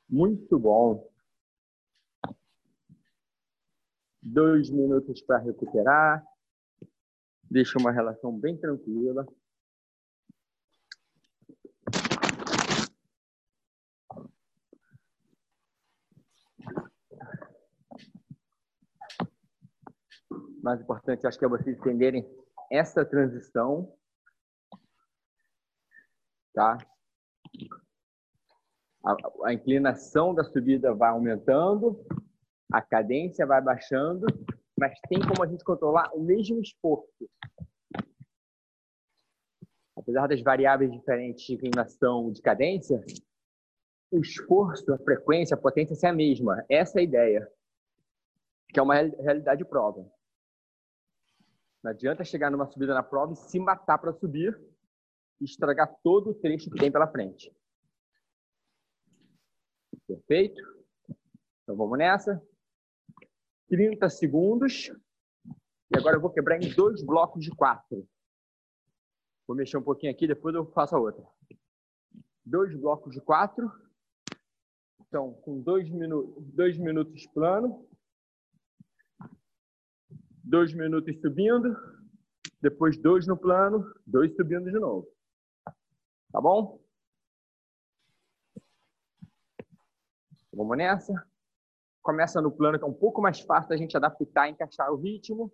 Muito 0.09 0.59
bom. 0.59 1.11
dois 4.21 4.69
minutos 4.69 5.21
para 5.21 5.39
recuperar. 5.39 6.23
Deixa 7.51 7.77
uma 7.77 7.91
relação 7.91 8.31
bem 8.31 8.57
tranquila. 8.57 9.27
mais 20.63 20.79
importante, 20.79 21.25
acho 21.25 21.39
que 21.39 21.43
é 21.43 21.47
vocês 21.47 21.75
entenderem 21.75 22.23
essa 22.71 23.03
transição, 23.03 23.91
tá? 26.53 26.77
A, 29.03 29.15
a 29.45 29.53
inclinação 29.53 30.35
da 30.35 30.43
subida 30.43 30.93
vai 30.93 31.09
aumentando, 31.09 32.05
a 32.71 32.79
cadência 32.79 33.45
vai 33.45 33.59
baixando, 33.59 34.27
mas 34.81 34.99
tem 35.01 35.19
como 35.19 35.43
a 35.43 35.47
gente 35.47 35.63
controlar 35.63 36.11
o 36.11 36.23
mesmo 36.23 36.59
esforço. 36.59 37.29
Apesar 39.95 40.25
das 40.25 40.41
variáveis 40.41 40.91
diferentes 40.91 41.45
de 41.45 41.53
inclinação 41.53 42.31
de 42.31 42.41
cadência, 42.41 42.99
o 44.09 44.19
esforço, 44.19 44.91
a 44.91 44.97
frequência, 44.97 45.53
a 45.53 45.59
potência 45.59 45.95
ser 45.95 46.07
a 46.07 46.13
mesma. 46.13 46.65
Essa 46.67 46.97
é 46.97 47.01
a 47.01 47.03
ideia, 47.03 47.51
que 48.69 48.79
é 48.79 48.81
uma 48.81 48.95
realidade 48.95 49.63
prova. 49.63 50.11
Não 51.83 51.91
adianta 51.91 52.23
chegar 52.23 52.49
numa 52.49 52.65
subida 52.65 52.95
na 52.95 53.03
prova 53.03 53.33
e 53.33 53.35
se 53.35 53.59
matar 53.59 53.99
para 53.99 54.13
subir 54.13 54.59
e 55.39 55.45
estragar 55.45 55.95
todo 56.01 56.31
o 56.31 56.33
trecho 56.33 56.71
que 56.71 56.79
tem 56.79 56.91
pela 56.91 57.07
frente. 57.07 57.55
Perfeito? 60.07 60.59
Então 61.61 61.75
vamos 61.75 61.99
nessa. 61.99 62.41
30 63.71 64.09
segundos. 64.09 64.91
E 65.89 65.97
agora 65.97 66.17
eu 66.17 66.21
vou 66.21 66.29
quebrar 66.29 66.61
em 66.61 66.75
dois 66.75 67.01
blocos 67.01 67.41
de 67.41 67.51
quatro. 67.51 68.05
Vou 69.47 69.55
mexer 69.55 69.77
um 69.77 69.81
pouquinho 69.81 70.11
aqui, 70.11 70.27
depois 70.27 70.53
eu 70.53 70.69
faço 70.73 70.93
a 70.93 70.99
outra. 70.99 71.25
Dois 72.45 72.75
blocos 72.75 73.13
de 73.13 73.21
quatro. 73.21 73.71
Então, 75.07 75.33
com 75.35 75.61
dois, 75.61 75.89
minu 75.89 76.35
dois 76.53 76.77
minutos 76.77 77.25
plano. 77.27 77.87
Dois 80.43 80.73
minutos 80.73 81.17
subindo. 81.21 81.73
Depois 82.61 82.97
dois 82.97 83.25
no 83.25 83.37
plano. 83.37 83.89
Dois 84.05 84.35
subindo 84.35 84.69
de 84.69 84.79
novo. 84.79 85.07
Tá 86.33 86.41
bom? 86.41 86.81
Vamos 90.51 90.77
nessa. 90.77 91.30
Começa 92.01 92.41
no 92.41 92.51
plano, 92.51 92.79
que 92.79 92.83
é 92.83 92.87
um 92.87 92.93
pouco 92.93 93.21
mais 93.21 93.39
fácil 93.39 93.73
a 93.73 93.77
gente 93.77 93.95
adaptar, 93.95 94.49
encaixar 94.49 94.91
o 94.91 94.95
ritmo. 94.95 95.53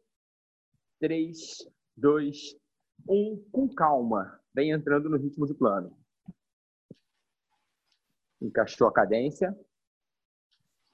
3, 0.99 1.69
2, 1.95 2.55
1. 3.07 3.49
Com 3.51 3.67
calma. 3.73 4.39
Vem 4.53 4.71
entrando 4.71 5.09
no 5.09 5.17
ritmo 5.17 5.45
de 5.45 5.53
plano. 5.53 5.97
Encaixou 8.41 8.87
a 8.87 8.93
cadência. 8.93 9.57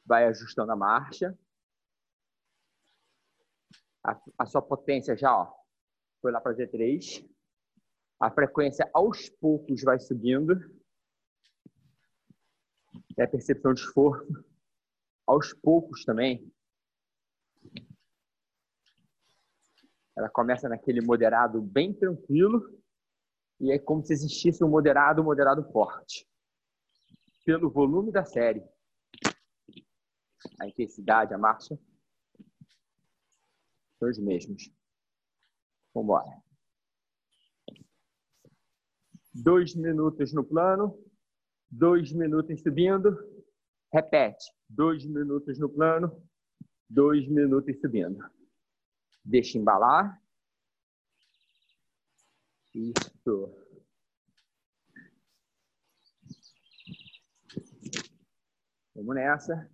Vai 0.06 0.26
ajustando 0.26 0.72
a 0.72 0.76
marcha. 0.76 1.38
A, 4.04 4.20
a 4.40 4.46
sua 4.46 4.62
potência 4.62 5.16
já 5.16 5.34
ó, 5.34 5.54
foi 6.20 6.32
lá 6.32 6.42
para 6.42 6.54
Z3. 6.54 7.26
A 8.20 8.32
frequência 8.32 8.90
aos 8.94 9.30
poucos 9.30 9.84
vai 9.84 10.00
subindo. 10.00 10.56
É 13.18 13.24
a 13.24 13.28
percepção 13.28 13.74
de 13.74 13.82
esforço. 13.82 14.53
Aos 15.26 15.54
poucos 15.54 16.04
também. 16.04 16.52
Ela 20.16 20.30
começa 20.30 20.70
naquele 20.70 21.02
moderado 21.02 21.62
bem 21.62 21.94
tranquilo. 21.94 22.62
E 23.60 23.72
é 23.72 23.80
como 23.80 24.06
se 24.06 24.14
existisse 24.14 24.64
um 24.64 24.70
moderado, 24.70 25.22
um 25.22 25.26
moderado 25.26 25.64
forte. 25.72 26.28
Pelo 27.46 27.72
volume 27.72 28.12
da 28.12 28.26
série. 28.26 28.64
A 30.60 30.68
intensidade, 30.68 31.34
a 31.34 31.38
marcha. 31.38 31.80
São 33.98 34.10
os 34.10 34.20
mesmos. 34.20 34.72
Vamos 35.94 36.06
embora. 36.06 36.44
Dois 39.34 39.74
minutos 39.76 40.34
no 40.34 40.44
plano 40.44 41.04
dois 41.74 42.12
minutos 42.14 42.62
subindo, 42.62 43.18
repete, 43.94 44.52
dois 44.68 45.06
minutos 45.06 45.60
no 45.60 45.70
plano, 45.70 46.20
dois 46.90 47.28
minutos 47.30 47.80
subindo. 47.80 48.18
Deixa 49.24 49.58
embalar. 49.58 50.20
Isso. 52.74 53.56
Vamos 58.96 59.16
nessa. 59.16 59.70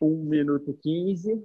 Um 0.00 0.24
minuto 0.24 0.78
quinze. 0.80 1.44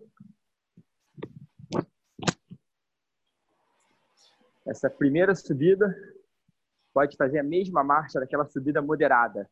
Essa 4.67 4.89
primeira 4.89 5.33
subida 5.33 5.95
pode 6.93 7.15
fazer 7.15 7.39
a 7.39 7.43
mesma 7.43 7.83
marcha 7.85 8.19
daquela 8.19 8.45
subida 8.45 8.81
moderada. 8.81 9.49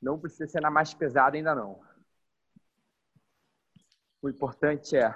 Não 0.00 0.18
precisa 0.18 0.46
ser 0.46 0.60
na 0.60 0.70
mais 0.70 0.94
pesada 0.94 1.36
ainda 1.36 1.52
não. 1.52 1.82
O 4.22 4.28
importante 4.28 4.96
é 4.96 5.12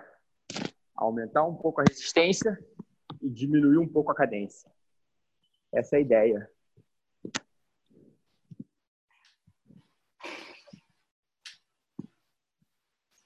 aumentar 0.96 1.44
um 1.44 1.54
pouco 1.54 1.80
a 1.80 1.84
resistência 1.88 2.58
e 3.22 3.30
diminuir 3.30 3.78
um 3.78 3.88
pouco 3.88 4.10
a 4.10 4.14
cadência. 4.16 4.68
Essa 5.72 5.96
é 5.96 5.98
a 5.98 6.02
ideia. 6.02 6.50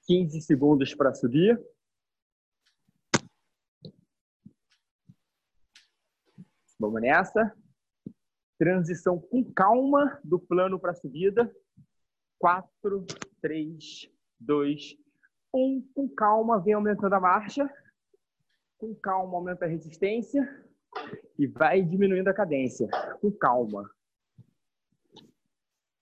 Quinze 0.06 0.40
segundos 0.42 0.94
para 0.94 1.14
subir. 1.14 1.58
Vamos 6.78 7.00
nessa. 7.00 7.52
Transição 8.56 9.18
com 9.18 9.44
calma 9.52 10.20
do 10.22 10.38
plano 10.38 10.78
para 10.78 10.92
a 10.92 10.94
subida. 10.94 11.52
4, 12.38 13.04
3, 13.40 14.10
2, 14.38 14.96
1. 15.52 15.88
Com 15.94 16.08
calma, 16.08 16.60
vem 16.60 16.74
aumentando 16.74 17.14
a 17.14 17.20
marcha. 17.20 17.68
Com 18.78 18.94
calma, 18.94 19.36
aumenta 19.36 19.64
a 19.64 19.68
resistência. 19.68 20.64
E 21.36 21.46
vai 21.46 21.82
diminuindo 21.82 22.28
a 22.28 22.34
cadência. 22.34 22.88
Com 23.20 23.32
calma. 23.32 23.90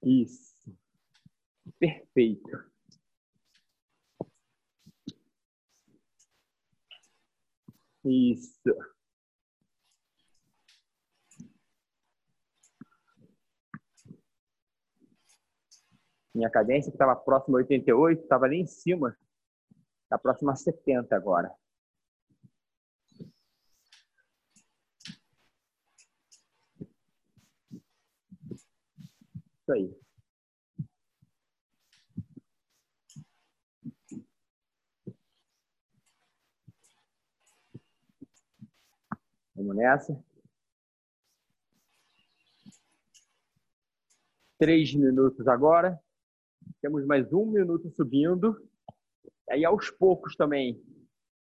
Isso. 0.03 0.55
Perfeito. 1.79 2.65
Isso. 8.05 8.96
Minha 16.37 16.51
cadência, 16.51 16.91
que 16.91 16.97
estava 16.97 17.17
próxima 17.17 17.57
a 17.57 17.63
88, 17.63 18.23
estava 18.23 18.45
ali 18.45 18.61
em 18.61 18.67
cima. 18.67 19.17
Está 20.03 20.19
próxima 20.19 20.53
a 20.53 20.57
70 20.57 21.17
agora. 21.17 21.51
Isso 29.63 29.73
aí. 29.73 29.97
Vamos 39.55 39.75
nessa. 39.75 40.23
Três 44.59 44.95
minutos 44.95 45.49
agora. 45.49 45.99
Temos 46.87 47.05
mais 47.05 47.33
um 47.33 47.47
minuto 47.47 47.91
subindo. 47.91 48.65
Aí, 49.51 49.65
aos 49.65 49.91
poucos 49.91 50.37
também, 50.37 50.81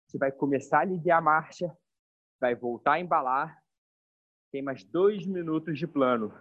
você 0.07 0.17
vai 0.17 0.33
começar 0.33 0.79
a 0.79 0.81
aliviar 0.81 1.19
a 1.19 1.21
marcha, 1.21 1.77
vai 2.41 2.55
voltar 2.55 2.93
a 2.93 3.01
embalar. 3.01 3.63
Tem 4.51 4.63
mais 4.63 4.83
dois 4.83 5.27
minutos 5.27 5.79
de 5.79 5.87
plano. 5.87 6.33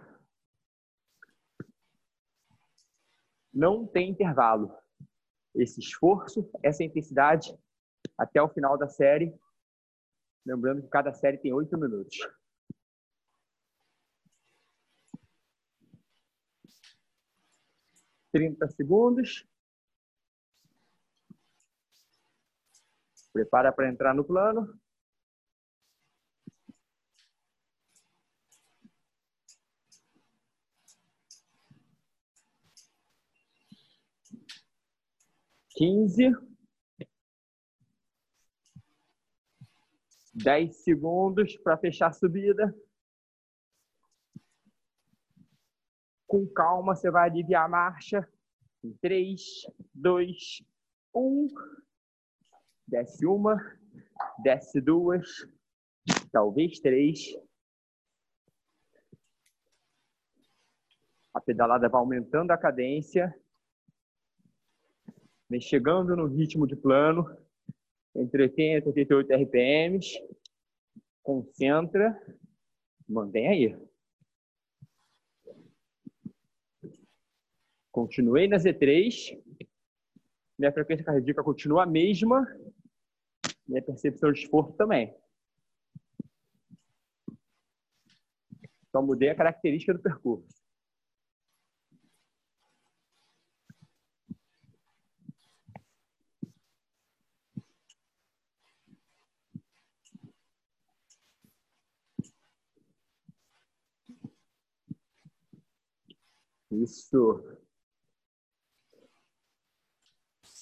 Não 3.52 3.86
tem 3.86 4.08
intervalo. 4.08 4.74
Esse 5.54 5.78
esforço, 5.78 6.50
essa 6.62 6.82
intensidade, 6.82 7.54
até 8.16 8.40
o 8.40 8.48
final 8.48 8.78
da 8.78 8.88
série. 8.88 9.38
Lembrando 10.46 10.80
que 10.80 10.88
cada 10.88 11.12
série 11.12 11.36
tem 11.36 11.52
oito 11.52 11.76
minutos. 11.76 12.16
30 18.36 18.68
segundos. 18.68 19.48
Prepara 23.32 23.72
para 23.72 23.88
entrar 23.88 24.14
no 24.14 24.24
plano. 24.24 24.78
Quinze. 35.70 36.30
Dez 40.34 40.84
segundos 40.84 41.56
para 41.56 41.78
fechar 41.78 42.10
a 42.10 42.12
subida. 42.12 42.85
Com 46.26 46.46
calma, 46.46 46.94
você 46.94 47.10
vai 47.10 47.28
aliviar 47.28 47.64
a 47.64 47.68
marcha. 47.68 48.28
Em 48.82 48.92
3, 48.94 49.40
2, 49.94 50.62
1. 51.14 51.48
Desce 52.86 53.26
uma, 53.26 53.56
desce 54.38 54.80
duas, 54.80 55.26
talvez 56.30 56.78
três. 56.78 57.34
A 61.34 61.40
pedalada 61.40 61.88
vai 61.88 62.00
aumentando 62.00 62.52
a 62.52 62.56
cadência. 62.56 63.34
Vem 65.50 65.60
chegando 65.60 66.16
no 66.16 66.26
ritmo 66.26 66.66
de 66.66 66.76
plano, 66.76 67.36
entre 68.14 68.42
80 68.42 68.86
e 68.86 68.88
88 68.88 69.32
RPMs. 69.34 70.28
Concentra, 71.22 72.20
mantém 73.08 73.48
aí. 73.48 73.85
Continuei 77.96 78.46
na 78.46 78.58
Z3. 78.58 79.42
Minha 80.58 80.70
frequência 80.70 81.02
cardíaca 81.02 81.42
continua 81.42 81.84
a 81.84 81.86
mesma. 81.86 82.46
Minha 83.66 83.80
percepção 83.80 84.30
de 84.30 84.40
esforço 84.40 84.74
também. 84.74 85.16
Só 88.92 89.00
mudei 89.00 89.30
a 89.30 89.34
característica 89.34 89.94
do 89.94 90.02
percurso. 90.02 90.46
Isso. 106.70 107.55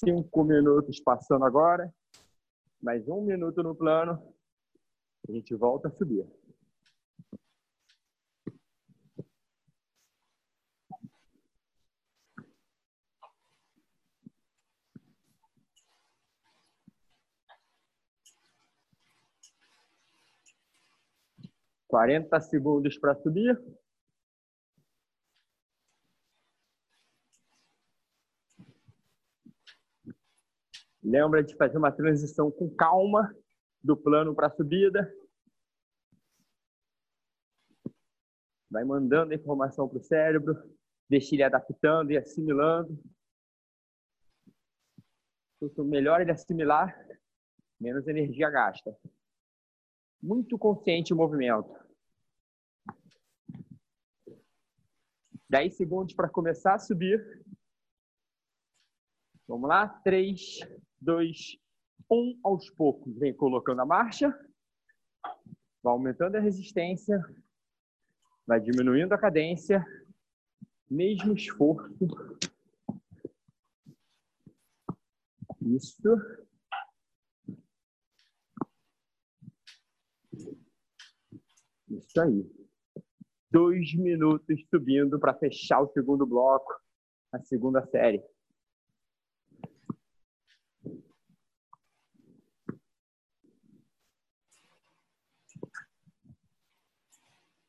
Cinco 0.05 0.45
minutos 0.45 1.01
passando 1.01 1.47
agora. 1.47 1.91
Mais 2.83 3.09
um 3.09 3.23
minuto 3.23 3.63
no 3.63 3.75
plano. 3.75 4.23
A 5.27 5.33
gente 5.33 5.55
volta 5.55 5.89
a 5.89 5.91
subir. 5.91 6.27
Quarenta 21.89 22.39
segundos 22.41 22.99
para 22.99 23.15
subir. 23.15 23.59
Lembra 31.05 31.45
de 31.45 31.55
fazer 31.55 31.77
uma 31.77 31.93
transição 31.93 32.51
com 32.51 32.75
calma 32.75 33.31
do 33.83 33.95
plano 33.95 34.35
para 34.35 34.47
a 34.47 34.51
subida. 34.51 35.15
Vai 38.71 38.85
mandando 38.85 39.33
a 39.33 39.37
informação 39.37 39.87
para 39.87 39.99
o 39.99 40.03
cérebro, 40.03 40.55
deixa 41.09 41.35
ele 41.35 41.43
adaptando 41.43 42.11
e 42.11 42.17
assimilando. 42.17 42.99
Quanto 45.61 45.85
melhor 45.85 46.23
ele 46.23 46.33
assimilar, 46.33 46.99
menos 47.79 48.09
energia 48.09 48.49
gasta. 48.49 48.97
Muito 50.23 50.59
consciente 50.59 51.13
o 51.13 51.17
movimento. 51.17 51.85
10 55.51 55.77
segundos 55.77 56.15
para 56.15 56.31
começar 56.31 56.75
a 56.75 56.79
subir. 56.79 57.45
Vamos 59.47 59.69
lá? 59.69 59.87
3, 59.87 60.61
dois, 61.01 61.57
um, 62.11 62.39
aos 62.43 62.71
poucos, 62.71 63.17
vem 63.19 63.35
colocando 63.35 63.81
a 63.81 63.87
marcha, 63.87 64.29
vai 65.83 65.93
aumentando 65.93 66.37
a 66.37 66.41
resistência, 66.41 67.23
vai 68.47 68.61
diminuindo 68.61 69.13
a 69.13 69.19
cadência, 69.19 69.85
mesmo 70.91 71.35
esforço. 71.35 71.99
Isso. 75.61 76.03
Isso 81.89 82.21
aí. 82.21 82.51
Dois 83.51 83.95
minutos 83.95 84.67
subindo 84.69 85.19
para 85.19 85.35
fechar 85.35 85.81
o 85.81 85.89
segundo 85.93 86.27
bloco, 86.27 86.73
a 87.33 87.41
segunda 87.41 87.87
série. 87.87 88.23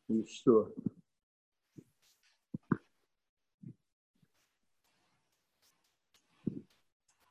Isso. 0.09 0.73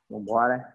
Vambora. 0.09 0.73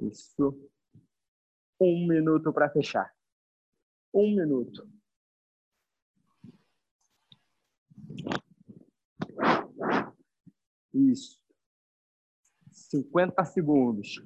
Isso. 0.00 0.70
Um 1.80 2.06
minuto 2.06 2.52
para 2.52 2.70
fechar. 2.70 3.14
Um 4.14 4.34
minuto. 4.34 4.88
Isso. 10.94 11.41
50 12.92 13.42
segundos. 13.46 14.22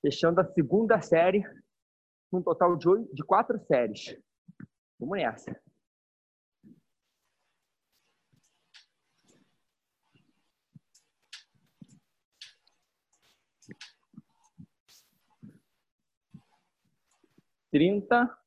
Fechando 0.00 0.40
a 0.40 0.52
segunda 0.52 1.00
série, 1.00 1.44
um 2.32 2.42
total 2.42 2.76
de, 2.76 2.88
oito, 2.88 3.14
de 3.14 3.22
quatro 3.22 3.56
séries. 3.66 4.20
Vamos 4.98 5.16
nessa. 5.16 5.62
Trinta. 17.70 18.41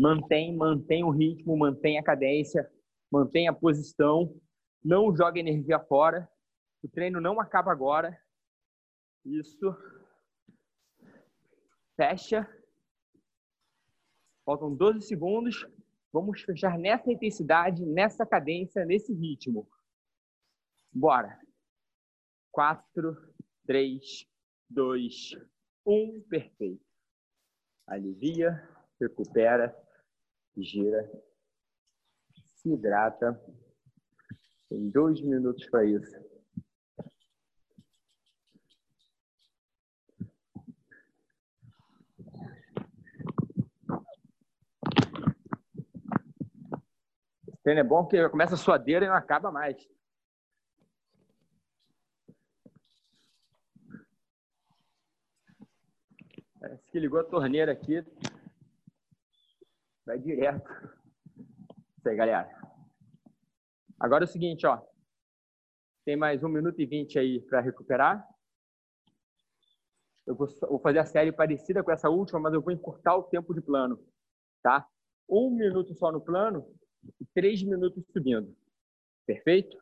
Mantém, 0.00 0.56
mantém 0.56 1.04
o 1.04 1.10
ritmo, 1.10 1.54
mantém 1.58 1.98
a 1.98 2.02
cadência, 2.02 2.66
mantém 3.12 3.46
a 3.48 3.52
posição, 3.52 4.34
não 4.82 5.14
joga 5.14 5.38
energia 5.38 5.78
fora. 5.78 6.26
O 6.82 6.88
treino 6.88 7.20
não 7.20 7.38
acaba 7.38 7.70
agora. 7.70 8.18
Isso. 9.26 9.76
Fecha. 11.94 12.48
Faltam 14.42 14.74
12 14.74 15.02
segundos. 15.02 15.66
Vamos 16.10 16.40
fechar 16.40 16.78
nessa 16.78 17.12
intensidade, 17.12 17.84
nessa 17.84 18.24
cadência, 18.24 18.86
nesse 18.86 19.12
ritmo. 19.12 19.68
Bora. 20.90 21.38
4, 22.52 23.34
3, 23.66 24.26
2, 24.70 25.36
1. 25.84 26.22
Perfeito. 26.22 26.82
Alivia, 27.86 28.66
recupera 28.98 29.76
gira, 30.62 31.10
se 32.56 32.72
hidrata. 32.72 33.40
Tem 34.68 34.88
dois 34.88 35.20
minutos 35.20 35.68
para 35.68 35.84
isso. 35.84 36.16
Esse 47.48 47.62
treino 47.62 47.80
é 47.80 47.84
bom 47.84 48.04
porque 48.04 48.28
começa 48.28 48.54
a 48.54 48.58
suadeira 48.58 49.04
e 49.04 49.08
não 49.08 49.16
acaba 49.16 49.50
mais. 49.50 49.76
Parece 56.60 56.84
que 56.92 57.00
ligou 57.00 57.18
a 57.18 57.24
torneira 57.24 57.72
aqui, 57.72 58.04
Vai 60.10 60.18
direto. 60.18 60.68
Isso 61.96 62.08
aí, 62.08 62.16
galera. 62.16 62.50
Agora 64.00 64.24
é 64.24 64.26
o 64.26 64.28
seguinte, 64.28 64.66
ó. 64.66 64.82
Tem 66.04 66.16
mais 66.16 66.42
um 66.42 66.48
minuto 66.48 66.80
e 66.80 66.84
vinte 66.84 67.16
aí 67.16 67.40
para 67.42 67.60
recuperar. 67.60 68.28
Eu 70.26 70.34
vou, 70.34 70.48
fazer 70.80 70.98
a 70.98 71.06
série 71.06 71.30
parecida 71.30 71.84
com 71.84 71.92
essa 71.92 72.10
última, 72.10 72.40
mas 72.40 72.52
eu 72.52 72.60
vou 72.60 72.72
encurtar 72.72 73.14
o 73.14 73.22
tempo 73.22 73.54
de 73.54 73.60
plano, 73.60 74.04
tá? 74.64 74.84
Um 75.28 75.48
minuto 75.48 75.94
só 75.94 76.10
no 76.10 76.20
plano 76.20 76.66
e 77.20 77.24
três 77.26 77.62
minutos 77.62 78.04
subindo. 78.12 78.52
Perfeito? 79.24 79.80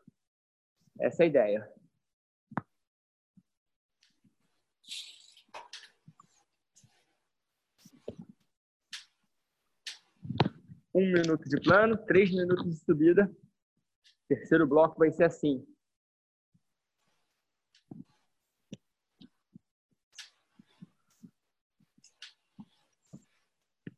Essa 1.00 1.22
é 1.22 1.24
a 1.24 1.28
ideia. 1.28 1.72
Um 10.98 11.12
minuto 11.12 11.48
de 11.48 11.60
plano, 11.60 11.96
três 11.96 12.28
minutos 12.30 12.64
de 12.64 12.84
subida. 12.84 13.30
Terceiro 14.26 14.66
bloco 14.66 14.98
vai 14.98 15.12
ser 15.12 15.24
assim. 15.24 15.64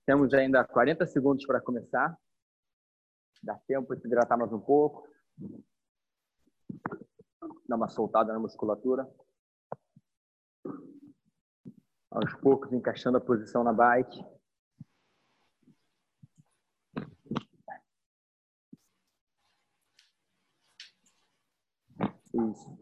Temos 0.05 0.35
ainda 0.35 0.63
40 0.65 1.07
segundos 1.07 1.47
para 1.47 1.61
começar. 1.61 2.15
Dá 3.43 3.59
tempo 3.67 3.97
de 3.97 4.07
hidratar 4.07 4.37
mais 4.37 4.53
um 4.53 4.61
pouco. 4.61 5.09
Dá 7.67 7.77
uma 7.77 7.89
soltada 7.89 8.33
na 8.33 8.39
musculatura. 8.39 9.09
Aos 12.11 12.35
poucos, 12.41 12.73
encaixando 12.73 13.17
a 13.17 13.21
posição 13.21 13.65
na 13.65 13.73
bike. 13.73 14.21
Isso. 22.33 22.79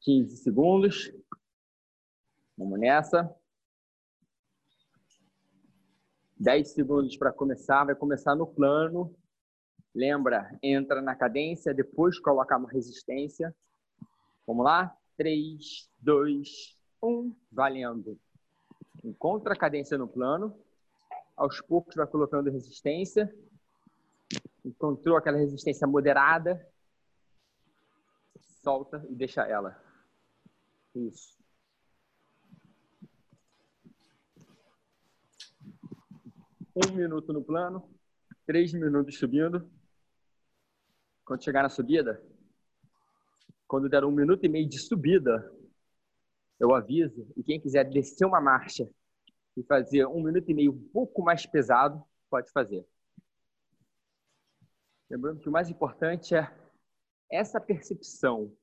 15 0.00 0.36
segundos. 0.36 1.12
Vamos 2.56 2.78
nessa. 2.78 3.34
10 6.36 6.68
segundos 6.68 7.16
para 7.16 7.32
começar. 7.32 7.84
Vai 7.84 7.94
começar 7.94 8.34
no 8.34 8.46
plano. 8.46 9.14
Lembra, 9.94 10.56
entra 10.62 11.02
na 11.02 11.16
cadência, 11.16 11.74
depois 11.74 12.20
coloca 12.20 12.56
uma 12.56 12.70
resistência. 12.70 13.54
Vamos 14.46 14.64
lá? 14.64 14.96
3, 15.16 15.90
2, 15.98 16.76
1, 17.02 17.36
valendo. 17.50 18.18
Encontra 19.02 19.54
a 19.54 19.58
cadência 19.58 19.98
no 19.98 20.06
plano. 20.06 20.56
Aos 21.36 21.60
poucos 21.60 21.96
vai 21.96 22.06
colocando 22.06 22.50
resistência. 22.50 23.34
Encontrou 24.68 25.16
aquela 25.16 25.38
resistência 25.38 25.86
moderada. 25.86 26.62
Solta 28.62 29.02
e 29.08 29.14
deixa 29.14 29.42
ela. 29.46 29.82
Isso. 30.94 31.38
Um 36.76 36.94
minuto 36.94 37.32
no 37.32 37.42
plano, 37.42 37.90
três 38.46 38.74
minutos 38.74 39.18
subindo. 39.18 39.70
Quando 41.24 41.42
chegar 41.42 41.62
na 41.62 41.70
subida, 41.70 42.22
quando 43.66 43.88
der 43.88 44.04
um 44.04 44.10
minuto 44.10 44.44
e 44.44 44.48
meio 44.50 44.68
de 44.68 44.78
subida, 44.78 45.50
eu 46.60 46.74
aviso. 46.74 47.26
E 47.38 47.42
quem 47.42 47.58
quiser 47.58 47.88
descer 47.88 48.26
uma 48.26 48.40
marcha 48.40 48.86
e 49.56 49.62
fazer 49.62 50.06
um 50.06 50.22
minuto 50.22 50.50
e 50.50 50.54
meio 50.54 50.72
um 50.72 50.88
pouco 50.90 51.22
mais 51.22 51.46
pesado, 51.46 52.04
pode 52.28 52.52
fazer. 52.52 52.86
Lembrando 55.10 55.40
que 55.40 55.48
o 55.48 55.52
mais 55.52 55.70
importante 55.70 56.34
é 56.34 56.50
essa 57.30 57.58
percepção 57.58 58.54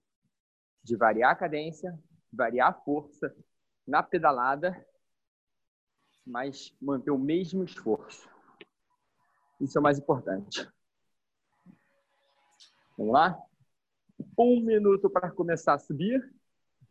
de 0.84 0.96
variar 0.96 1.32
a 1.32 1.36
cadência, 1.36 1.98
variar 2.32 2.70
a 2.70 2.74
força 2.74 3.36
na 3.88 4.04
pedalada, 4.04 4.86
mas 6.26 6.76
manter 6.80 7.10
o 7.10 7.18
mesmo 7.18 7.64
esforço. 7.64 8.30
Isso 9.60 9.78
é 9.78 9.80
o 9.80 9.84
mais 9.84 9.98
importante. 9.98 10.70
Vamos 12.98 13.14
lá? 13.14 13.42
Um 14.38 14.62
minuto 14.62 15.10
para 15.10 15.32
começar 15.32 15.74
a 15.74 15.80
subir. 15.80 16.32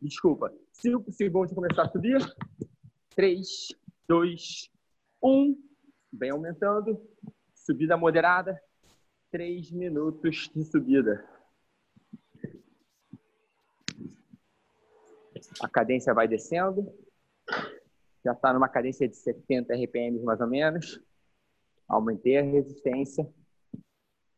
Desculpa, 0.01 0.53
cinco 0.73 1.11
segundos 1.11 1.53
para 1.53 1.61
começar 1.61 1.83
a 1.83 1.91
subir. 1.91 2.19
Três, 3.15 3.69
dois, 4.07 4.69
um. 5.23 5.57
Vem 6.11 6.31
aumentando. 6.31 7.01
Subida 7.53 7.95
moderada. 7.95 8.61
Três 9.35 9.69
minutos 9.69 10.49
de 10.55 10.63
subida. 10.63 11.27
A 15.59 15.67
cadência 15.67 16.13
vai 16.13 16.25
descendo. 16.25 16.89
Já 18.23 18.31
está 18.31 18.53
numa 18.53 18.69
cadência 18.69 19.09
de 19.09 19.17
70 19.17 19.73
RPM 19.73 20.23
mais 20.23 20.39
ou 20.39 20.47
menos. 20.47 21.03
Aumentei 21.85 22.37
a 22.37 22.43
resistência. 22.43 23.29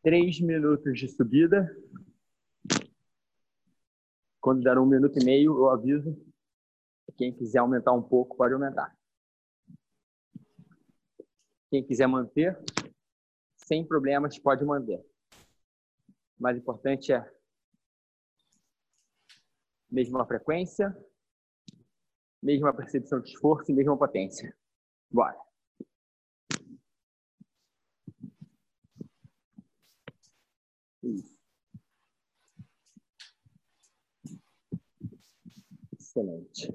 Três 0.02 0.42
minutos 0.42 0.98
de 0.98 1.08
subida. 1.08 1.78
Quando 4.42 4.64
der 4.64 4.80
um 4.80 4.86
minuto 4.88 5.20
e 5.20 5.24
meio, 5.24 5.60
eu 5.60 5.70
aviso. 5.70 6.20
Quem 7.16 7.32
quiser 7.32 7.60
aumentar 7.60 7.94
um 7.94 8.02
pouco, 8.02 8.36
pode 8.36 8.56
aumentar. 8.56 8.98
Quem 11.70 11.84
quiser 11.86 12.08
manter, 12.08 12.60
sem 13.68 13.86
problemas, 13.86 14.40
pode 14.40 14.64
manter. 14.64 15.06
O 16.40 16.44
mais 16.44 16.58
importante 16.58 17.12
é 17.12 17.30
mesma 19.92 20.26
frequência, 20.26 20.96
mesma 22.42 22.74
percepção 22.74 23.20
de 23.20 23.30
esforço 23.30 23.70
e 23.70 23.76
mesma 23.76 23.98
potência. 23.98 24.56
Bora. 25.12 25.38
Isso. 31.04 31.38
Excelente. 36.00 36.74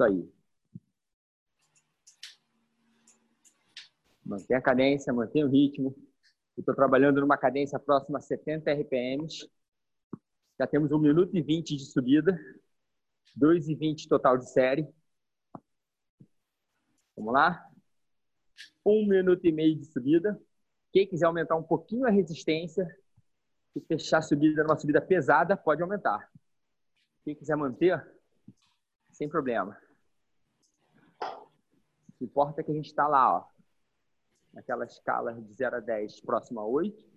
Aí. 0.00 0.30
Mantém 4.24 4.56
a 4.56 4.62
cadência, 4.62 5.12
mantém 5.12 5.44
o 5.44 5.48
ritmo. 5.48 5.94
Estou 6.56 6.74
trabalhando 6.74 7.20
numa 7.20 7.36
cadência 7.36 7.78
próxima 7.78 8.18
a 8.18 8.22
70 8.22 8.72
RPMs. 8.72 9.50
Já 10.58 10.66
temos 10.66 10.92
1 10.92 10.98
minuto 10.98 11.36
e 11.36 11.42
20 11.42 11.76
de 11.76 11.84
subida. 11.84 12.38
2 13.34 13.68
e 13.68 13.74
20 13.74 14.08
total 14.08 14.38
de 14.38 14.48
série. 14.50 14.86
Vamos 17.16 17.32
lá? 17.32 17.68
1 18.84 19.08
minuto 19.08 19.44
e 19.44 19.52
meio 19.52 19.76
de 19.76 19.86
subida. 19.86 20.40
Quem 20.92 21.06
quiser 21.06 21.26
aumentar 21.26 21.56
um 21.56 21.62
pouquinho 21.62 22.06
a 22.06 22.10
resistência 22.10 22.86
e 23.74 23.80
fechar 23.80 24.18
a 24.18 24.22
subida 24.22 24.62
numa 24.62 24.78
subida 24.78 25.00
pesada, 25.00 25.56
pode 25.56 25.82
aumentar. 25.82 26.30
Quem 27.24 27.34
quiser 27.34 27.56
manter, 27.56 28.04
sem 29.22 29.28
problema. 29.28 29.78
O 31.20 32.12
que 32.18 32.24
importa 32.24 32.60
é 32.60 32.64
que 32.64 32.72
a 32.72 32.74
gente 32.74 32.86
está 32.86 33.06
lá, 33.06 33.38
ó, 33.38 33.48
naquela 34.52 34.84
escala 34.84 35.32
de 35.32 35.52
0 35.52 35.76
a 35.76 35.80
10 35.80 36.20
próximo 36.22 36.58
a 36.58 36.66
8. 36.66 37.12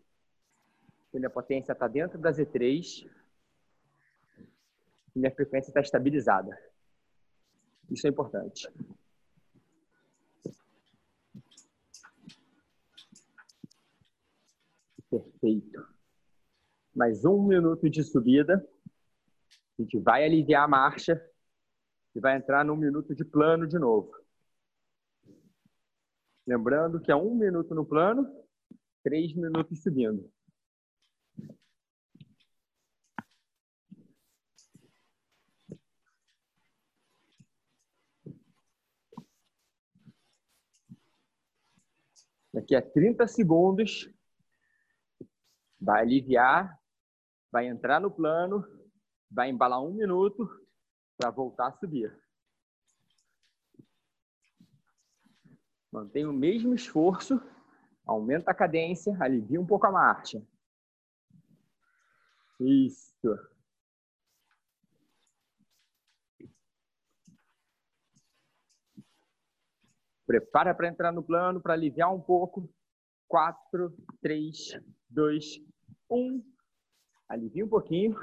Minha 1.11 1.29
potência 1.31 1.71
está 1.71 1.87
dentro 1.87 2.19
da 2.19 2.29
Z3. 2.29 3.09
E 5.15 5.19
minha 5.19 5.31
frequência 5.31 5.71
está 5.71 5.79
estabilizada. 5.79 6.55
Isso 7.89 8.05
é 8.05 8.09
importante. 8.11 8.69
Perfeito. 15.09 15.87
Mais 16.93 17.25
um 17.25 17.47
minuto 17.47 17.89
de 17.89 18.03
subida. 18.03 18.63
A 19.77 19.81
gente 19.81 19.97
vai 19.99 20.23
aliviar 20.23 20.65
a 20.65 20.67
marcha 20.67 21.19
e 22.15 22.19
vai 22.19 22.37
entrar 22.37 22.63
num 22.63 22.77
minuto 22.77 23.13
de 23.13 23.25
plano 23.25 23.67
de 23.67 23.77
novo. 23.77 24.11
Lembrando 26.47 27.01
que 27.01 27.11
é 27.11 27.15
um 27.15 27.35
minuto 27.35 27.75
no 27.75 27.85
plano, 27.85 28.25
três 29.03 29.35
minutos 29.35 29.83
subindo. 29.83 30.31
Daqui 42.53 42.73
a 42.73 42.81
30 42.81 43.27
segundos, 43.27 44.09
vai 45.77 46.01
aliviar, 46.01 46.79
vai 47.51 47.67
entrar 47.67 47.99
no 47.99 48.09
plano, 48.09 48.65
vai 49.29 49.49
embalar 49.49 49.83
um 49.83 49.93
minuto 49.93 50.64
para 51.17 51.29
voltar 51.29 51.67
a 51.67 51.71
subir. 51.73 52.15
Mantém 55.91 56.25
o 56.25 56.33
mesmo 56.33 56.75
esforço, 56.75 57.41
aumenta 58.05 58.51
a 58.51 58.53
cadência, 58.53 59.15
alivia 59.21 59.59
um 59.59 59.65
pouco 59.65 59.87
a 59.87 59.91
marcha. 59.91 60.45
Isso. 62.59 63.37
Prepara 70.25 70.73
para 70.73 70.87
entrar 70.87 71.11
no 71.11 71.23
plano, 71.23 71.61
para 71.61 71.73
aliviar 71.73 72.13
um 72.13 72.19
pouco. 72.19 72.69
4, 73.27 73.95
3, 74.21 74.81
2, 75.09 75.45
1. 76.09 76.43
Alivia 77.29 77.65
um 77.65 77.69
pouquinho. 77.69 78.17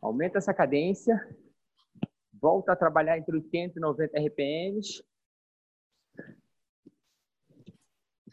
Aumenta 0.00 0.38
essa 0.38 0.52
cadência. 0.52 1.16
Volta 2.42 2.72
a 2.72 2.76
trabalhar 2.76 3.16
entre 3.16 3.36
80 3.36 3.78
e 3.78 3.80
90 3.80 4.18
RPMs. 4.18 5.04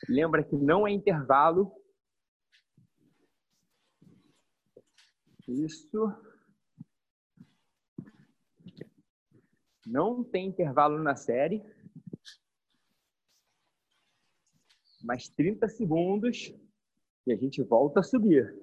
Lembra 0.09 0.43
que 0.43 0.55
não 0.55 0.87
é 0.87 0.91
intervalo. 0.91 1.71
Isso. 5.47 6.11
Não 9.85 10.23
tem 10.23 10.47
intervalo 10.47 10.97
na 11.03 11.15
série. 11.15 11.63
Mais 15.03 15.29
30 15.29 15.69
segundos 15.69 16.51
e 17.27 17.31
a 17.31 17.35
gente 17.35 17.61
volta 17.61 17.99
a 17.99 18.03
subir. 18.03 18.57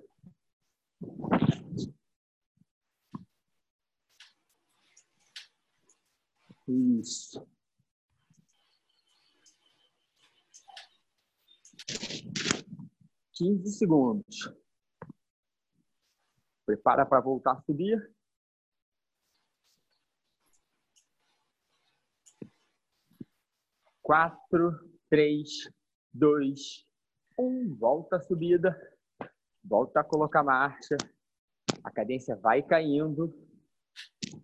Isso. 6.69 7.47
Quinze 13.33 13.79
segundos. 13.79 14.53
Prepara 16.65 17.07
para 17.07 17.21
voltar 17.21 17.53
a 17.53 17.63
subir. 17.63 18.13
Quatro, 24.03 24.73
três, 25.09 25.71
dois, 26.13 26.85
um. 27.39 27.77
Volta 27.77 28.17
a 28.17 28.21
subida. 28.21 28.77
Volta 29.63 30.01
a 30.01 30.05
colocar 30.05 30.43
marcha. 30.43 30.97
A 31.85 31.91
cadência 31.93 32.35
vai 32.37 32.63
caindo. 32.63 33.46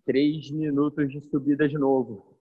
Três 0.05 0.51
minutos 0.51 1.11
de 1.11 1.21
subida 1.21 1.67
de 1.67 1.77
novo. 1.77 2.37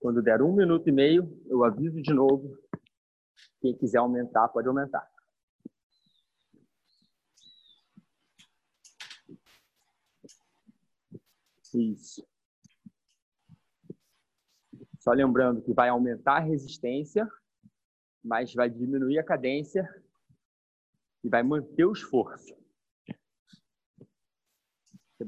Quando 0.00 0.22
der 0.22 0.42
um 0.42 0.54
minuto 0.54 0.88
e 0.88 0.92
meio, 0.92 1.40
eu 1.46 1.64
aviso 1.64 2.00
de 2.00 2.12
novo. 2.14 2.56
Quem 3.60 3.76
quiser 3.76 3.98
aumentar, 3.98 4.48
pode 4.48 4.68
aumentar. 4.68 5.08
Isso. 11.74 12.26
Só 14.98 15.12
lembrando 15.12 15.62
que 15.62 15.72
vai 15.72 15.88
aumentar 15.88 16.36
a 16.36 16.40
resistência, 16.40 17.28
mas 18.22 18.52
vai 18.54 18.68
diminuir 18.68 19.18
a 19.18 19.24
cadência 19.24 19.86
e 21.22 21.28
vai 21.28 21.42
manter 21.42 21.84
o 21.84 21.92
esforço. 21.92 22.56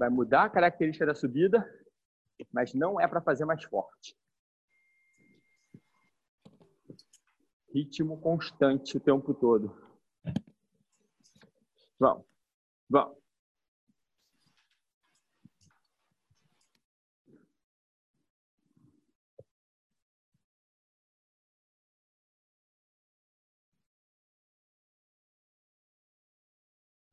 Vai 0.01 0.09
mudar 0.09 0.45
a 0.45 0.49
característica 0.49 1.05
da 1.05 1.15
subida, 1.15 1.63
mas 2.51 2.73
não 2.73 2.99
é 2.99 3.07
para 3.07 3.21
fazer 3.21 3.45
mais 3.45 3.63
forte. 3.65 4.17
Ritmo 7.71 8.19
constante 8.19 8.97
o 8.97 9.01
tempo 9.01 9.35
todo. 9.35 9.79
Vamos, 11.99 12.25
vamos. 12.89 13.19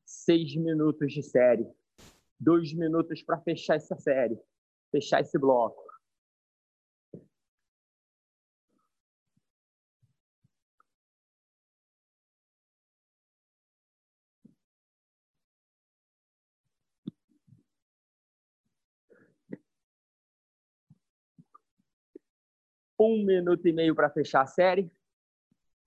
seis 0.06 0.56
minutos 0.56 1.12
de 1.12 1.22
série. 1.22 1.70
Dois 2.40 2.72
minutos 2.72 3.22
para 3.22 3.40
fechar 3.40 3.76
essa 3.76 3.96
série, 3.96 4.40
fechar 4.90 5.20
esse 5.20 5.38
bloco. 5.38 5.86
Um 23.00 23.24
minuto 23.24 23.66
e 23.66 23.72
meio 23.72 23.94
para 23.94 24.10
fechar 24.10 24.42
a 24.42 24.46
série. 24.46 24.90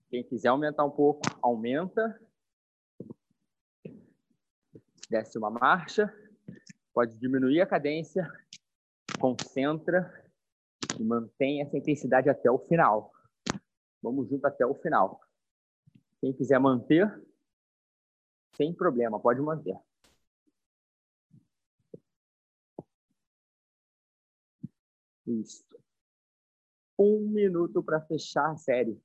Quem 0.08 0.24
quiser 0.24 0.48
aumentar 0.48 0.84
um 0.84 0.90
pouco, 0.90 1.22
aumenta 1.42 2.18
desce 5.12 5.36
uma 5.36 5.50
marcha, 5.50 6.10
pode 6.92 7.16
diminuir 7.18 7.60
a 7.60 7.66
cadência, 7.66 8.30
concentra 9.18 10.12
e 10.98 11.02
mantém 11.02 11.62
essa 11.62 11.76
intensidade 11.76 12.28
até 12.28 12.50
o 12.50 12.58
final. 12.58 13.12
Vamos 14.02 14.28
junto 14.28 14.44
até 14.46 14.66
o 14.66 14.74
final. 14.74 15.20
Quem 16.20 16.32
quiser 16.32 16.58
manter, 16.58 17.08
sem 18.56 18.74
problema, 18.74 19.18
pode 19.18 19.40
manter. 19.40 19.76
Isso. 25.26 25.64
Um 26.98 27.20
minuto 27.28 27.82
para 27.82 28.00
fechar 28.00 28.50
a 28.50 28.56
série. 28.56 29.00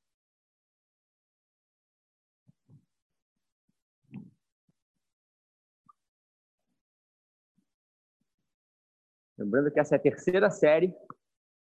Lembrando 9.38 9.72
que 9.72 9.80
essa 9.80 9.96
é 9.96 9.98
a 9.98 10.02
terceira 10.02 10.50
série. 10.50 10.94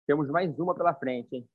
Temos 0.06 0.28
mais 0.30 0.58
uma 0.58 0.74
pela 0.74 0.94
frente, 0.94 1.36
hein? 1.36 1.48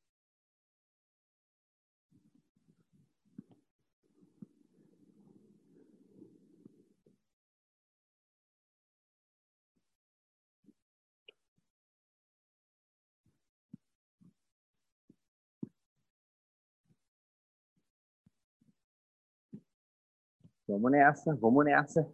Vamos 20.68 20.92
nessa, 20.92 21.36
vamos 21.36 21.66
nessa. 21.66 22.10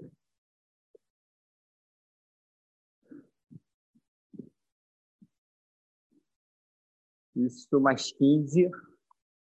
Isso, 7.46 7.80
mais 7.80 8.12
15. 8.12 8.70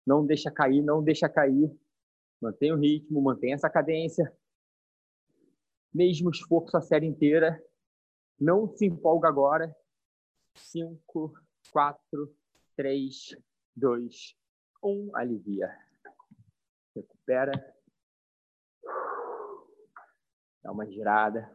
Não 0.06 0.24
deixa 0.24 0.50
cair, 0.50 0.82
não 0.82 1.02
deixa 1.02 1.28
cair. 1.28 1.70
Mantém 2.40 2.72
o 2.72 2.76
ritmo, 2.76 3.20
mantém 3.20 3.52
essa 3.52 3.68
cadência. 3.68 4.32
Mesmo 5.92 6.30
esforço 6.30 6.76
a 6.76 6.80
série 6.80 7.06
inteira. 7.06 7.60
Não 8.38 8.68
se 8.68 8.86
empolga 8.86 9.28
agora. 9.28 9.74
5, 10.54 11.34
4, 11.72 12.36
3, 12.76 13.36
2, 13.74 14.36
1. 14.82 15.16
Alivia. 15.16 15.76
Recupera. 16.94 17.52
Dá 20.62 20.70
uma 20.70 20.86
girada. 20.86 21.50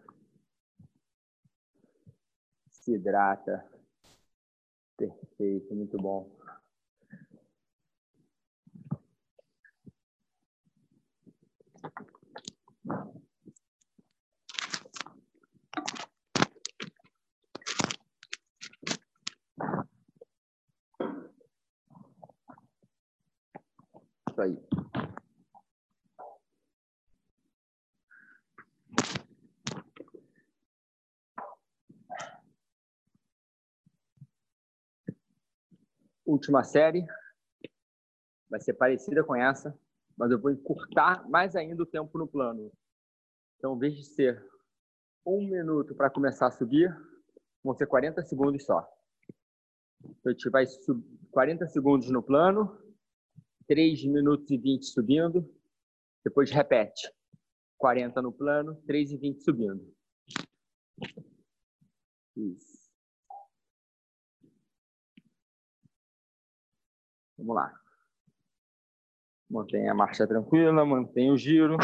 Se 2.67 2.95
hidrata. 2.95 3.72
Perfeito, 4.97 5.75
muito 5.75 5.97
bom. 5.97 6.29
Isso 24.29 24.41
aí. 24.41 24.82
Última 36.25 36.63
série 36.63 37.05
vai 38.49 38.59
ser 38.61 38.73
parecida 38.73 39.23
com 39.23 39.35
essa, 39.35 39.77
mas 40.17 40.31
eu 40.31 40.39
vou 40.39 40.51
encurtar 40.51 41.27
mais 41.29 41.55
ainda 41.55 41.83
o 41.83 41.87
tempo 41.87 42.17
no 42.17 42.27
plano. 42.27 42.71
Então, 43.57 43.75
em 43.75 43.79
vez 43.79 43.95
de 43.95 44.05
ser 44.05 44.45
um 45.25 45.47
minuto 45.47 45.95
para 45.95 46.09
começar 46.09 46.47
a 46.47 46.51
subir, 46.51 46.95
vão 47.63 47.75
ser 47.75 47.87
40 47.87 48.21
segundos 48.23 48.63
só. 48.65 48.87
Então, 50.03 50.29
a 50.29 50.31
gente 50.31 50.49
vai 50.49 50.65
40 51.31 51.67
segundos 51.69 52.09
no 52.09 52.21
plano, 52.21 52.77
3 53.67 54.05
minutos 54.05 54.51
e 54.51 54.57
20 54.57 54.83
subindo, 54.83 55.49
depois 56.23 56.51
repete. 56.51 57.11
40 57.77 58.21
no 58.21 58.31
plano, 58.31 58.75
3 58.85 59.11
e 59.11 59.17
20 59.17 59.43
subindo. 59.43 59.93
Isso. 62.35 62.72
Vamos 67.43 67.57
lá. 67.57 67.77
Mantém 69.49 69.89
a 69.89 69.93
marcha 69.93 70.25
tranquila, 70.25 70.85
mantém 70.85 71.29
o 71.29 71.37
giro. 71.37 71.75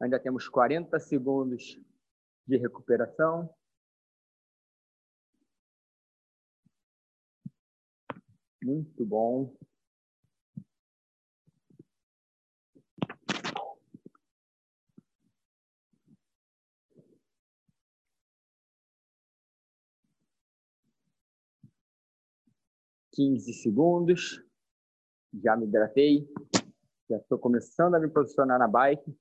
Ainda 0.00 0.18
temos 0.18 0.48
40 0.48 0.98
segundos 0.98 1.80
de 2.48 2.56
recuperação. 2.56 3.48
Muito 8.60 9.06
bom. 9.06 9.56
Quinze 23.20 23.52
segundos. 23.52 24.42
Já 25.44 25.54
me 25.54 25.66
hidratei. 25.66 26.26
Já 27.06 27.18
estou 27.18 27.38
começando 27.38 27.94
a 27.94 28.00
me 28.00 28.08
posicionar 28.08 28.58
na 28.58 28.66
bike. 28.66 29.14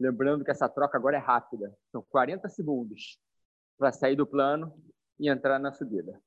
Lembrando 0.00 0.44
que 0.44 0.50
essa 0.50 0.68
troca 0.68 0.98
agora 0.98 1.18
é 1.18 1.20
rápida. 1.20 1.72
São 1.92 2.02
40 2.02 2.48
segundos 2.48 3.20
para 3.78 3.92
sair 3.92 4.16
do 4.16 4.26
plano 4.26 4.76
e 5.20 5.30
entrar 5.30 5.60
na 5.60 5.70
subida. 5.70 6.20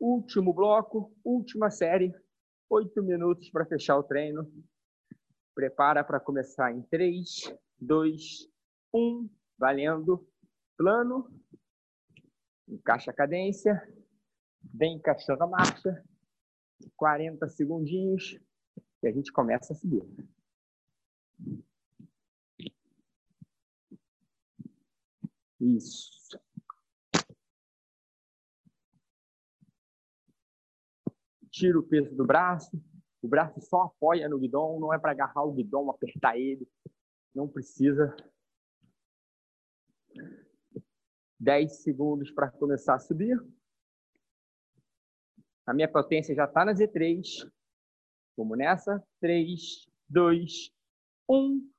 Último 0.00 0.54
bloco, 0.54 1.14
última 1.22 1.70
série. 1.70 2.14
Oito 2.70 3.02
minutos 3.02 3.50
para 3.50 3.66
fechar 3.66 3.98
o 3.98 4.02
treino. 4.02 4.50
Prepara 5.54 6.02
para 6.02 6.18
começar 6.18 6.72
em 6.72 6.80
3, 6.80 7.54
2, 7.78 8.48
1. 8.94 9.28
Valendo. 9.58 10.26
Plano. 10.78 11.30
Encaixa 12.66 13.10
a 13.10 13.14
cadência. 13.14 13.99
Vem 14.62 14.96
encaixando 14.96 15.42
a 15.44 15.46
marcha. 15.46 16.04
40 16.96 17.48
segundinhos. 17.48 18.38
E 19.02 19.08
a 19.08 19.12
gente 19.12 19.32
começa 19.32 19.72
a 19.72 19.76
subir. 19.76 20.02
Isso. 25.60 26.38
Tira 31.50 31.78
o 31.78 31.82
peso 31.82 32.14
do 32.16 32.26
braço. 32.26 32.70
O 33.22 33.28
braço 33.28 33.60
só 33.60 33.82
apoia 33.82 34.28
no 34.28 34.38
guidão, 34.38 34.80
não 34.80 34.94
é 34.94 34.98
para 34.98 35.12
agarrar 35.12 35.44
o 35.44 35.52
guidão, 35.52 35.90
apertar 35.90 36.38
ele. 36.38 36.66
Não 37.34 37.46
precisa. 37.46 38.16
10 41.38 41.82
segundos 41.82 42.30
para 42.30 42.50
começar 42.50 42.94
a 42.94 42.98
subir. 42.98 43.38
A 45.66 45.74
minha 45.74 45.88
potência 45.88 46.34
já 46.34 46.44
está 46.44 46.64
na 46.64 46.72
Z3. 46.72 47.50
Vamos 48.36 48.58
nessa. 48.58 49.02
3, 49.20 49.88
2, 50.08 50.72
1. 51.28 51.70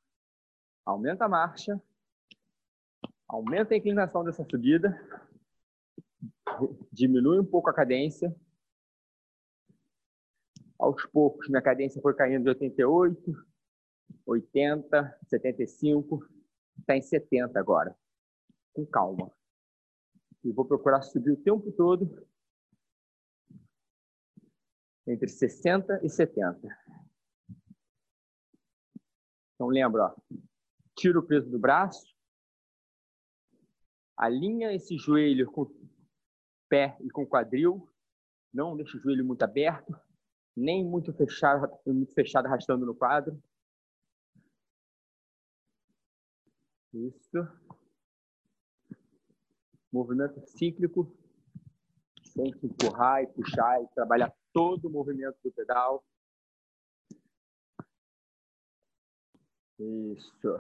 Aumenta 0.85 1.25
a 1.25 1.29
marcha. 1.29 1.81
Aumenta 3.27 3.73
a 3.73 3.77
inclinação 3.77 4.23
dessa 4.23 4.43
subida. 4.43 4.95
Diminui 6.91 7.39
um 7.39 7.45
pouco 7.45 7.69
a 7.69 7.73
cadência. 7.73 8.35
Aos 10.77 11.05
poucos, 11.07 11.47
minha 11.47 11.61
cadência 11.61 12.01
foi 12.01 12.15
caindo 12.15 12.43
de 12.43 12.49
88, 12.49 13.45
80, 14.25 15.19
75. 15.27 16.27
Está 16.79 16.97
em 16.97 17.01
70 17.01 17.59
agora. 17.59 17.95
Com 18.73 18.85
calma. 18.85 19.31
E 20.43 20.51
vou 20.51 20.65
procurar 20.65 21.01
subir 21.01 21.31
o 21.31 21.37
tempo 21.37 21.71
todo 21.71 22.27
entre 25.07 25.27
60 25.27 26.01
e 26.03 26.09
70. 26.09 26.59
Então 29.55 29.67
lembra, 29.67 30.05
ó, 30.05 30.15
tira 30.95 31.19
o 31.19 31.23
peso 31.23 31.49
do 31.49 31.59
braço, 31.59 32.15
alinha 34.17 34.73
esse 34.73 34.97
joelho 34.97 35.51
com 35.51 35.63
o 35.63 35.75
pé 36.69 36.97
e 37.01 37.09
com 37.09 37.23
o 37.23 37.27
quadril, 37.27 37.87
não 38.53 38.75
deixa 38.75 38.97
o 38.97 38.99
joelho 38.99 39.25
muito 39.25 39.43
aberto, 39.43 39.95
nem 40.55 40.83
muito 40.85 41.13
fechado, 41.13 41.71
muito 41.85 42.13
fechado 42.13 42.45
arrastando 42.45 42.85
no 42.85 42.95
quadro. 42.95 43.41
Isso. 46.93 47.47
Movimento 49.91 50.39
cíclico, 50.45 51.15
sem 52.23 52.49
empurrar 52.63 53.23
e 53.23 53.27
puxar 53.27 53.81
e 53.81 53.87
trabalhar 53.89 54.33
todo 54.53 54.85
o 54.85 54.91
movimento 54.91 55.37
do 55.43 55.51
pedal. 55.51 56.03
Isso. 59.79 60.59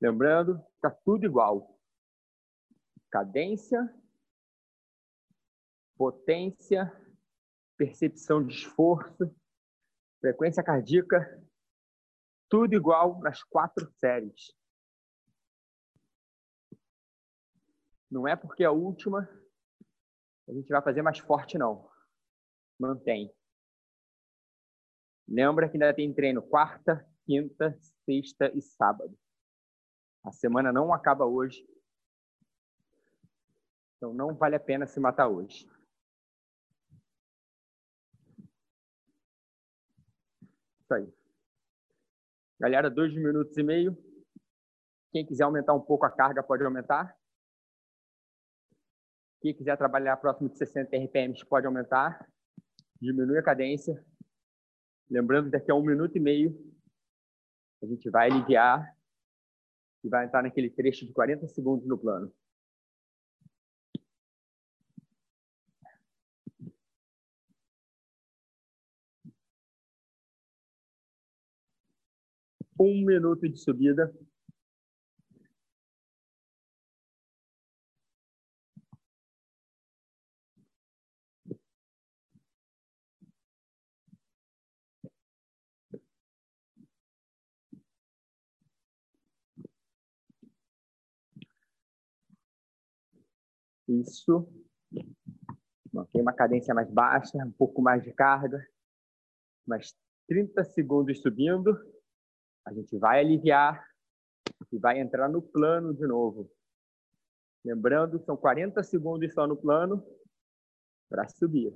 Lembrando, 0.00 0.64
está 0.74 0.90
tudo 0.90 1.26
igual. 1.26 1.78
Cadência, 3.10 3.92
potência, 5.96 6.90
percepção 7.76 8.44
de 8.44 8.54
esforço, 8.54 9.34
frequência 10.20 10.62
cardíaca, 10.62 11.42
tudo 12.48 12.74
igual 12.74 13.20
nas 13.20 13.42
quatro 13.42 13.90
séries. 13.98 14.54
Não 18.10 18.26
é 18.26 18.34
porque 18.34 18.64
é 18.64 18.66
a 18.66 18.72
última 18.72 19.28
a 20.50 20.52
gente 20.52 20.68
vai 20.68 20.82
fazer 20.82 21.00
mais 21.00 21.18
forte, 21.18 21.56
não. 21.56 21.88
Mantém. 22.76 23.32
Lembra 25.28 25.68
que 25.68 25.76
ainda 25.76 25.94
tem 25.94 26.12
treino 26.12 26.42
quarta, 26.42 27.08
quinta, 27.24 27.78
sexta 28.04 28.50
e 28.52 28.60
sábado. 28.60 29.16
A 30.24 30.32
semana 30.32 30.72
não 30.72 30.92
acaba 30.92 31.24
hoje. 31.24 31.64
Então 33.96 34.12
não 34.12 34.34
vale 34.34 34.56
a 34.56 34.60
pena 34.60 34.88
se 34.88 34.98
matar 34.98 35.28
hoje. 35.28 35.70
Isso 40.80 40.94
aí. 40.94 41.14
Galera, 42.58 42.90
dois 42.90 43.14
minutos 43.14 43.56
e 43.56 43.62
meio. 43.62 43.96
Quem 45.12 45.24
quiser 45.24 45.44
aumentar 45.44 45.74
um 45.74 45.80
pouco 45.80 46.04
a 46.04 46.10
carga, 46.10 46.42
pode 46.42 46.64
aumentar. 46.64 47.19
Quem 49.40 49.54
quiser 49.54 49.76
trabalhar 49.78 50.18
próximo 50.18 50.50
de 50.50 50.58
60 50.58 50.94
RPMs 50.96 51.46
pode 51.46 51.66
aumentar. 51.66 52.28
Diminui 53.00 53.38
a 53.38 53.42
cadência. 53.42 54.04
Lembrando 55.08 55.46
que 55.46 55.52
daqui 55.52 55.70
a 55.70 55.74
um 55.74 55.82
minuto 55.82 56.14
e 56.16 56.20
meio 56.20 56.70
a 57.82 57.86
gente 57.86 58.10
vai 58.10 58.30
aliviar 58.30 58.94
e 60.04 60.08
vai 60.08 60.26
entrar 60.26 60.42
naquele 60.42 60.68
trecho 60.68 61.06
de 61.06 61.12
40 61.12 61.46
segundos 61.48 61.86
no 61.88 61.96
plano. 61.96 62.30
Um 72.78 73.04
minuto 73.04 73.48
de 73.48 73.58
subida. 73.58 74.14
Isso. 93.90 94.48
Mantém 95.92 96.22
uma 96.22 96.32
cadência 96.32 96.72
mais 96.72 96.88
baixa, 96.88 97.36
um 97.38 97.50
pouco 97.50 97.82
mais 97.82 98.04
de 98.04 98.12
carga. 98.12 98.64
Mais 99.66 99.92
30 100.28 100.62
segundos 100.62 101.20
subindo. 101.20 101.76
A 102.64 102.72
gente 102.72 102.96
vai 102.96 103.18
aliviar 103.18 103.84
e 104.70 104.78
vai 104.78 105.00
entrar 105.00 105.28
no 105.28 105.42
plano 105.42 105.92
de 105.92 106.06
novo. 106.06 106.48
Lembrando, 107.64 108.20
são 108.20 108.36
40 108.36 108.80
segundos 108.84 109.34
só 109.34 109.44
no 109.46 109.56
plano 109.56 110.06
para 111.08 111.28
subir. 111.28 111.74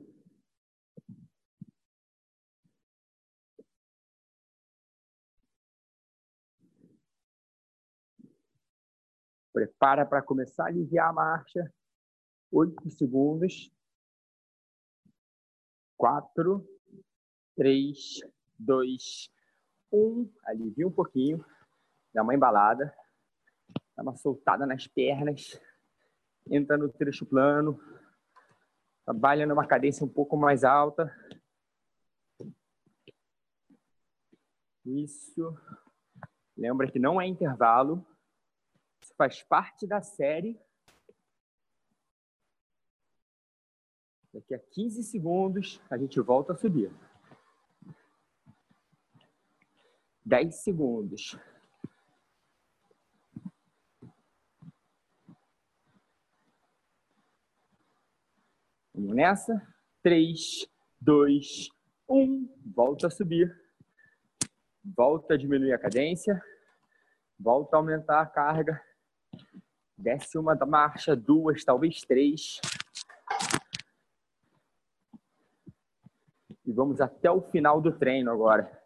Prepara 9.52 10.06
para 10.06 10.22
começar 10.22 10.64
a 10.64 10.68
aliviar 10.68 11.10
a 11.10 11.12
marcha 11.12 11.72
oito 12.54 12.88
segundos. 12.90 13.72
Quatro, 15.96 16.64
três, 17.56 18.20
dois, 18.58 19.30
um. 19.92 20.30
Alivia 20.44 20.86
um 20.86 20.92
pouquinho. 20.92 21.44
Dá 22.12 22.22
uma 22.22 22.34
embalada. 22.34 22.94
Dá 23.96 24.02
uma 24.02 24.14
soltada 24.14 24.66
nas 24.66 24.86
pernas. 24.86 25.60
Entra 26.48 26.76
no 26.76 26.88
trecho 26.92 27.26
plano. 27.26 27.80
Trabalha 29.04 29.46
numa 29.46 29.66
cadência 29.66 30.04
um 30.04 30.08
pouco 30.08 30.36
mais 30.36 30.62
alta. 30.62 31.12
Isso. 34.84 35.56
Lembra 36.56 36.90
que 36.90 36.98
não 36.98 37.20
é 37.20 37.26
intervalo. 37.26 38.06
Isso 39.02 39.14
faz 39.16 39.42
parte 39.42 39.86
da 39.86 40.00
série. 40.00 40.60
Daqui 44.34 44.52
a 44.52 44.58
15 44.58 45.04
segundos, 45.04 45.80
a 45.88 45.96
gente 45.96 46.18
volta 46.18 46.54
a 46.54 46.56
subir. 46.56 46.90
10 50.26 50.56
segundos. 50.56 51.38
Vamos 58.92 59.14
nessa? 59.14 59.64
3, 60.02 60.68
2, 61.00 61.70
1. 62.08 62.48
Volta 62.74 63.06
a 63.06 63.10
subir. 63.10 63.56
Volta 64.84 65.34
a 65.34 65.36
diminuir 65.36 65.74
a 65.74 65.78
cadência. 65.78 66.42
Volta 67.38 67.76
a 67.76 67.78
aumentar 67.78 68.20
a 68.20 68.26
carga. 68.26 68.82
Desce 69.96 70.36
uma 70.36 70.56
marcha, 70.56 71.14
duas, 71.14 71.64
talvez 71.64 72.00
três. 72.00 72.60
Vamos 76.74 77.00
até 77.00 77.30
o 77.30 77.40
final 77.40 77.80
do 77.80 77.96
treino 77.96 78.32
agora. 78.32 78.82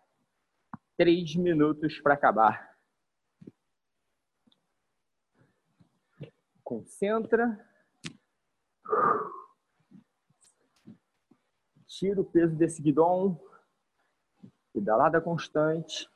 Três 0.96 1.34
minutos 1.36 1.98
para 2.00 2.14
acabar. 2.14 2.76
Concentra. 6.62 7.66
Tira 11.86 12.20
o 12.20 12.24
peso 12.24 12.54
desse 12.54 12.82
guidão. 12.82 13.40
Pedalada 14.74 15.18
constante. 15.20 16.06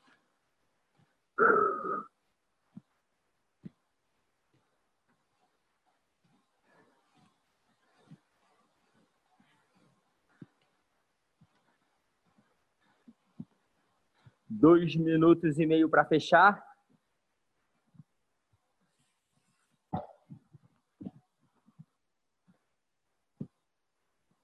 Dois 14.63 14.95
minutos 14.95 15.59
e 15.59 15.67
meio 15.67 15.91
para 15.91 16.05
fechar. 16.05 16.65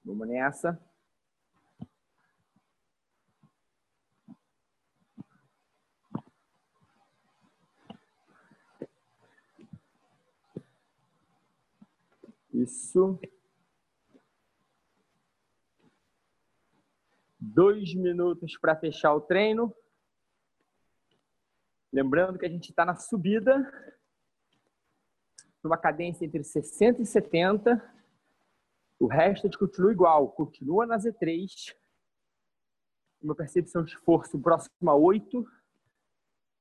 Vamos 0.03 0.27
nessa. 0.27 0.77
Isso. 12.51 13.17
Dois 17.39 17.95
minutos 17.95 18.57
para 18.57 18.75
fechar 18.75 19.13
o 19.13 19.21
treino. 19.21 19.73
Lembrando 21.91 22.37
que 22.37 22.45
a 22.45 22.49
gente 22.49 22.69
está 22.69 22.85
na 22.85 22.95
subida, 22.95 23.57
numa 25.63 25.77
cadência 25.77 26.23
entre 26.23 26.43
60 26.43 27.01
e 27.01 27.05
70. 27.05 27.83
O 28.99 29.07
resto 29.07 29.47
a 29.47 29.49
gente 29.49 29.57
continua 29.57 29.91
igual, 29.91 30.31
continua 30.31 30.85
na 30.85 30.97
Z3. 30.97 31.75
Uma 33.21 33.35
percepção 33.35 33.83
de 33.83 33.91
esforço 33.91 34.39
próxima 34.39 34.91
a 34.91 34.95
8, 34.95 35.43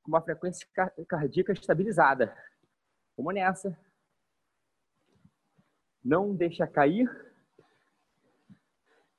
com 0.02 0.10
uma 0.10 0.22
frequência 0.22 0.66
cardíaca 1.06 1.52
estabilizada. 1.52 2.34
Vamos 3.14 3.34
nessa. 3.34 3.78
Não 6.02 6.34
deixa 6.34 6.66
cair. 6.66 7.06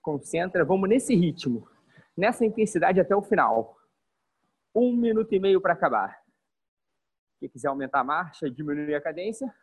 Concentra. 0.01 0.66
Vamos 0.66 0.89
nesse 0.89 1.14
ritmo, 1.14 1.70
nessa 2.18 2.43
intensidade 2.43 2.99
até 2.99 3.16
o 3.16 3.22
final. 3.22 3.78
Um 4.74 4.95
minuto 4.95 5.34
e 5.34 5.39
meio 5.39 5.61
para 5.61 5.74
acabar. 5.74 6.22
Quem 7.39 7.49
quiser 7.49 7.70
aumentar 7.70 8.01
a 8.01 8.03
marcha 8.03 8.49
diminuir 8.49 8.95
a 8.95 9.01
cadência, 9.01 9.53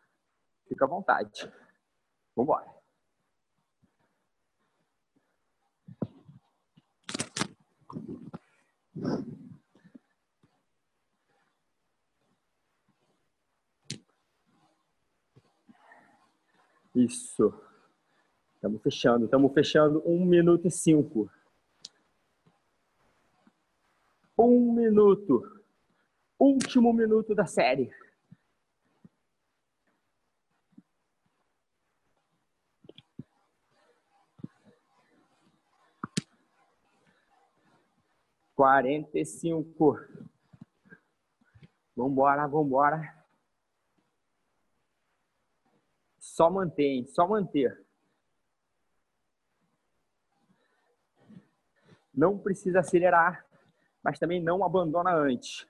fica 0.68 0.84
à 0.84 0.88
vontade. 0.88 1.52
Vamos 2.34 2.48
embora. 2.48 2.76
Isso. 16.94 17.52
Estamos 18.54 18.82
fechando, 18.82 19.26
estamos 19.26 19.52
fechando. 19.52 20.02
Um 20.06 20.24
minuto 20.24 20.66
e 20.66 20.70
cinco. 20.70 21.30
Um 24.38 24.72
minuto. 24.72 25.64
Último 26.38 26.92
minuto 26.92 27.34
da 27.34 27.46
série. 27.46 27.90
Quarenta 38.54 39.18
e 39.18 39.24
cinco. 39.24 39.98
Vambora, 41.96 42.46
vambora. 42.46 43.24
Só 46.18 46.50
mantém, 46.50 47.06
só 47.06 47.26
manter. 47.26 47.82
Não 52.12 52.38
precisa 52.38 52.80
acelerar, 52.80 53.45
mas 54.06 54.20
também 54.20 54.40
não 54.40 54.62
abandona 54.62 55.12
antes. 55.12 55.66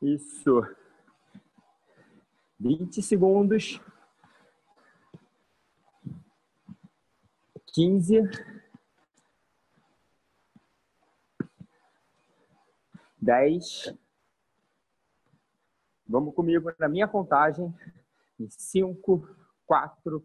Isso. 0.00 0.64
20 2.60 3.02
segundos. 3.02 3.80
15. 7.74 8.20
dez. 13.20 13.92
Vamos 16.06 16.36
comigo 16.36 16.72
na 16.78 16.88
minha 16.88 17.08
contagem. 17.08 17.74
Em 18.38 18.48
cinco, 18.48 19.28
quatro, 19.66 20.24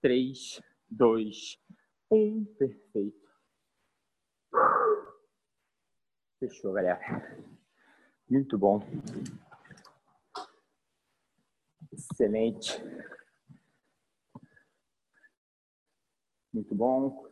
três, 0.00 0.60
dois, 0.88 1.58
um. 2.10 2.44
Perfeito. 2.58 3.28
Fechou, 6.38 6.72
galera. 6.72 7.00
Muito 8.28 8.56
bom. 8.56 8.80
Excelente. 11.92 12.80
Muito 16.52 16.74
bom. 16.74 17.28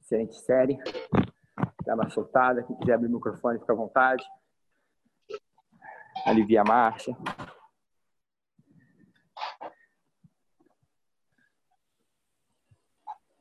Excelente 0.00 0.36
série. 0.40 0.78
Dá 1.84 1.94
uma 1.94 2.08
soltada. 2.10 2.62
Quem 2.62 2.76
quiser 2.78 2.94
abrir 2.94 3.08
o 3.08 3.14
microfone, 3.14 3.58
fica 3.58 3.72
à 3.72 3.76
vontade. 3.76 4.24
Alivia 6.24 6.62
a 6.62 6.64
marcha. 6.64 7.12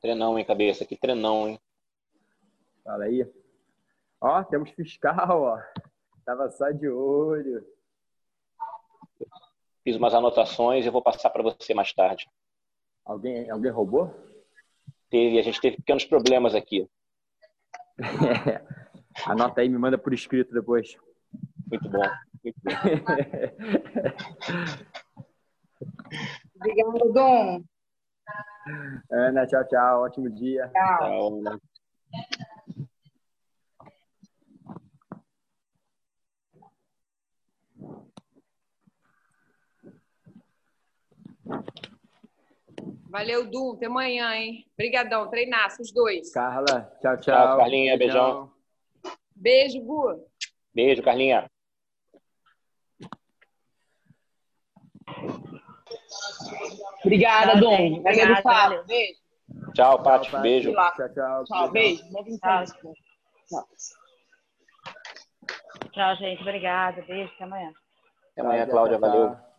Treinão, 0.04 0.38
hein, 0.38 0.44
cabeça? 0.44 0.86
Que 0.86 0.98
treinão, 0.98 1.48
hein? 1.48 1.58
Fala 2.84 3.06
aí. 3.06 3.26
Ó, 4.20 4.44
temos 4.44 4.70
fiscal, 4.72 5.42
ó. 5.42 5.58
Tava 6.26 6.52
só 6.52 6.72
de 6.72 6.90
olho. 6.90 7.66
Fiz 9.82 9.96
umas 9.96 10.14
anotações 10.14 10.86
e 10.86 10.90
vou 10.90 11.02
passar 11.02 11.30
para 11.30 11.42
você 11.42 11.74
mais 11.74 11.94
tarde. 11.94 12.30
Alguém, 13.06 13.50
alguém 13.50 13.72
roubou? 13.72 14.14
Teve, 15.10 15.40
a 15.40 15.42
gente 15.42 15.62
teve 15.62 15.78
pequenos 15.78 16.04
problemas 16.04 16.54
aqui. 16.54 16.86
Anota 19.26 19.62
aí, 19.62 19.70
me 19.70 19.78
manda 19.78 19.98
por 19.98 20.14
escrito 20.14 20.54
depois. 20.54 20.98
Muito 21.72 21.90
bom. 21.90 22.04
Muito 22.44 22.60
bom. 22.62 22.72
Obrigada, 26.60 27.14
Dom. 27.14 27.64
Ana, 29.12 29.46
tchau, 29.46 29.68
tchau. 29.68 30.04
Ótimo 30.04 30.30
dia. 30.30 30.70
Tchau. 30.70 31.42
Tchau. 31.44 31.60
Valeu, 43.10 43.48
Dum. 43.48 43.74
Até 43.76 43.86
amanhã, 43.86 44.34
hein? 44.34 44.66
Obrigadão. 44.74 45.30
Treinaço, 45.30 45.82
os 45.82 45.92
dois. 45.92 46.32
Carla, 46.32 46.92
tchau, 47.00 47.18
tchau. 47.18 47.22
Tchau, 47.22 47.58
Carlinha, 47.58 47.96
beijão. 47.96 48.52
Beijo, 49.36 49.80
Gu. 49.82 50.26
Beijo, 50.74 51.04
Carlinha. 51.04 51.48
Obrigada, 57.04 57.52
Tchau, 57.52 57.60
Dom. 57.62 58.00
Obrigada, 58.00 58.42
valeu. 58.42 58.86
Beijo. 58.86 59.20
Tchau, 59.74 60.04
Paty. 60.04 60.30
Tchau, 60.30 60.42
Beijo. 60.42 60.72
Tchau, 60.74 61.10
tchau. 61.14 61.44
Tchau, 61.44 61.72
beijo. 61.72 62.04
Não 62.12 62.24
vim 62.24 62.38
Tchau. 62.38 62.64
Tchau. 62.66 63.68
Tchau, 65.92 66.16
gente. 66.16 66.42
Obrigada. 66.42 67.02
Beijo. 67.02 67.32
Até 67.36 67.44
amanhã. 67.44 67.72
Até 68.32 68.42
amanhã, 68.42 68.66
Tchau, 68.66 68.72
Cláudia. 68.72 68.98
tchau, 68.98 69.10
Valeu. 69.10 69.30
tchau. 69.36 69.54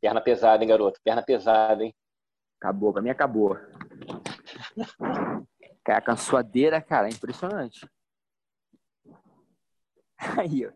Perna 0.00 0.20
pesada, 0.20 0.62
hein, 0.62 0.68
garoto? 0.68 0.98
Perna 1.04 1.22
pesada, 1.22 1.84
hein? 1.84 1.94
Acabou, 2.58 2.92
pra 2.92 3.02
mim 3.02 3.10
acabou. 3.10 3.56
Cara, 5.84 5.98
a 5.98 6.02
cansoadeira, 6.02 6.80
cara, 6.80 7.08
é 7.08 7.10
impressionante. 7.10 7.88
Aí, 10.38 10.66
ó. 10.66 10.72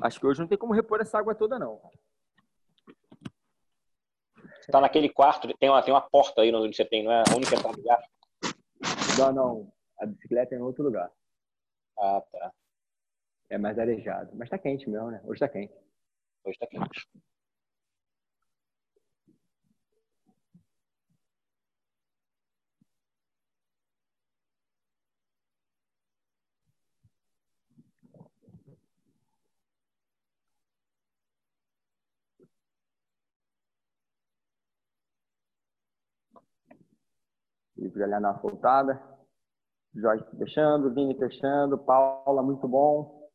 Acho 0.00 0.20
que 0.20 0.26
hoje 0.26 0.40
não 0.40 0.48
tem 0.48 0.56
como 0.56 0.72
repor 0.72 1.00
essa 1.00 1.18
água 1.18 1.34
toda, 1.34 1.58
não. 1.58 1.80
Você 4.60 4.72
tá 4.72 4.80
naquele 4.80 5.08
quarto, 5.08 5.48
tem 5.58 5.68
uma, 5.68 5.82
tem 5.82 5.92
uma 5.92 6.00
porta 6.00 6.42
aí 6.42 6.54
onde 6.54 6.76
você 6.76 6.84
tem, 6.84 7.02
não 7.02 7.10
é 7.10 7.22
a 7.28 7.34
única 7.34 7.56
entrada 7.56 7.76
lugar? 7.76 8.02
Não, 9.18 9.32
não. 9.32 9.72
A 9.98 10.06
bicicleta 10.06 10.54
é 10.54 10.58
em 10.58 10.62
outro 10.62 10.84
lugar. 10.84 11.10
Ah, 11.98 12.22
tá. 12.30 12.52
É 13.50 13.58
mais 13.58 13.78
arejado. 13.78 14.30
Mas 14.34 14.48
tá 14.48 14.58
quente 14.58 14.88
mesmo, 14.88 15.10
né? 15.10 15.20
Hoje 15.24 15.40
tá 15.40 15.48
quente. 15.48 15.74
Hoje 16.44 16.58
tá 16.58 16.66
quente. 16.66 17.08
Livre 37.78 38.02
olhar 38.02 38.20
na 38.20 38.32
voltada. 38.32 39.00
Jorge 39.94 40.24
fechando, 40.36 40.92
Vini 40.92 41.16
fechando, 41.16 41.78
Paula, 41.78 42.42
muito 42.42 42.66
bom. 42.68 43.28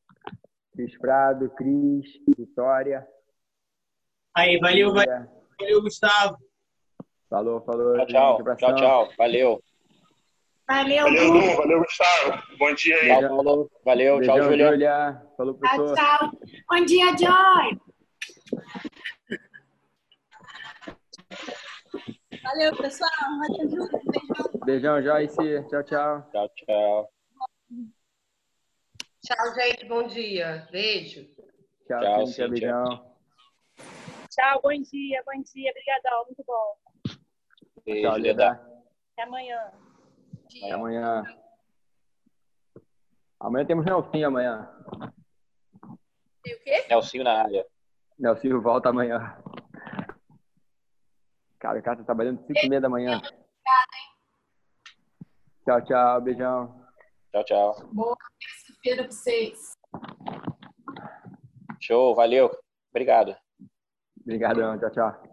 Cris 0.74 0.98
Prado, 0.98 1.50
Cris, 1.52 2.06
Vitória. 2.38 3.08
Aí, 4.36 4.60
valeu, 4.60 4.94
Maria. 4.94 5.30
valeu, 5.60 5.82
Gustavo. 5.82 6.38
Falou, 7.30 7.62
falou. 7.62 7.96
Tchau, 7.98 8.06
tchau. 8.08 8.40
Abração. 8.40 8.76
Tchau, 8.76 8.76
tchau. 8.76 9.14
Valeu. 9.18 9.64
Valeu, 10.68 11.04
Valeu, 11.06 11.34
Du. 11.34 11.56
Valeu, 11.58 11.80
Gustavo. 11.80 12.58
Bom 12.58 12.74
dia 12.74 12.96
aí. 12.96 13.20
Tchau, 13.20 13.30
Paulo. 13.30 13.72
Valeu. 13.86 14.22
Tchau, 14.22 14.36
Beijão, 14.36 14.52
Júlia. 14.52 14.70
Júlia. 14.72 15.22
Falou, 15.38 15.60
Tchau, 15.60 15.96
tchau. 15.96 16.32
Bom 16.70 16.86
dia, 16.86 17.18
Joy. 17.18 17.80
Valeu, 22.44 22.76
pessoal. 22.76 23.10
Valeu, 23.40 23.70
Júlio. 23.70 23.90
Beijão. 24.66 24.66
Beijão, 24.66 25.02
Joyce. 25.02 25.68
Tchau, 25.70 25.84
tchau. 25.84 26.30
Tchau, 26.32 26.50
tchau. 26.50 27.10
Tchau, 29.24 29.54
gente. 29.56 29.86
Bom 29.86 30.08
dia. 30.08 30.68
Beijo. 30.72 31.26
Tchau, 31.88 32.00
Tchau, 32.02 32.26
Cíntia. 32.28 32.48
Beijão. 32.50 33.16
Tchau. 34.30 34.62
Bom 34.62 34.82
dia. 34.82 35.24
Bom 35.26 35.42
dia. 35.42 35.72
Obrigadão. 35.72 36.26
Muito 36.26 36.44
bom. 36.46 36.76
Beijo, 37.86 38.10
Tchau. 38.10 38.18
Leda. 38.18 38.50
Até 39.14 39.24
amanhã. 39.24 39.72
Até 40.46 40.72
amanhã. 40.72 41.24
Amanhã 43.40 43.66
temos 43.66 43.86
Nelsinho 43.86 44.28
amanhã. 44.28 44.70
E 46.46 46.56
o 46.56 46.60
quê? 46.60 46.86
Nelsinho 46.90 47.24
na 47.24 47.42
área. 47.44 47.66
Nelsinho 48.20 48.62
volta 48.62 48.90
amanhã. 48.90 49.38
Cara, 51.64 51.80
o 51.80 51.82
cara 51.82 51.96
tá 51.96 52.04
trabalhando 52.04 52.46
5 52.46 52.60
e 52.62 52.68
meia 52.68 52.82
da 52.82 52.90
manhã. 52.90 53.22
Tchau, 55.64 55.82
tchau. 55.86 56.22
Beijão. 56.22 56.86
Tchau, 57.32 57.46
tchau. 57.46 57.90
Boa 57.94 58.18
terça-feira 58.38 59.04
pra 59.04 59.12
vocês. 59.14 59.72
Show. 61.80 62.14
Valeu. 62.16 62.52
Obrigado. 62.90 63.34
Obrigadão. 64.22 64.78
Tchau, 64.78 64.92
tchau. 64.92 65.33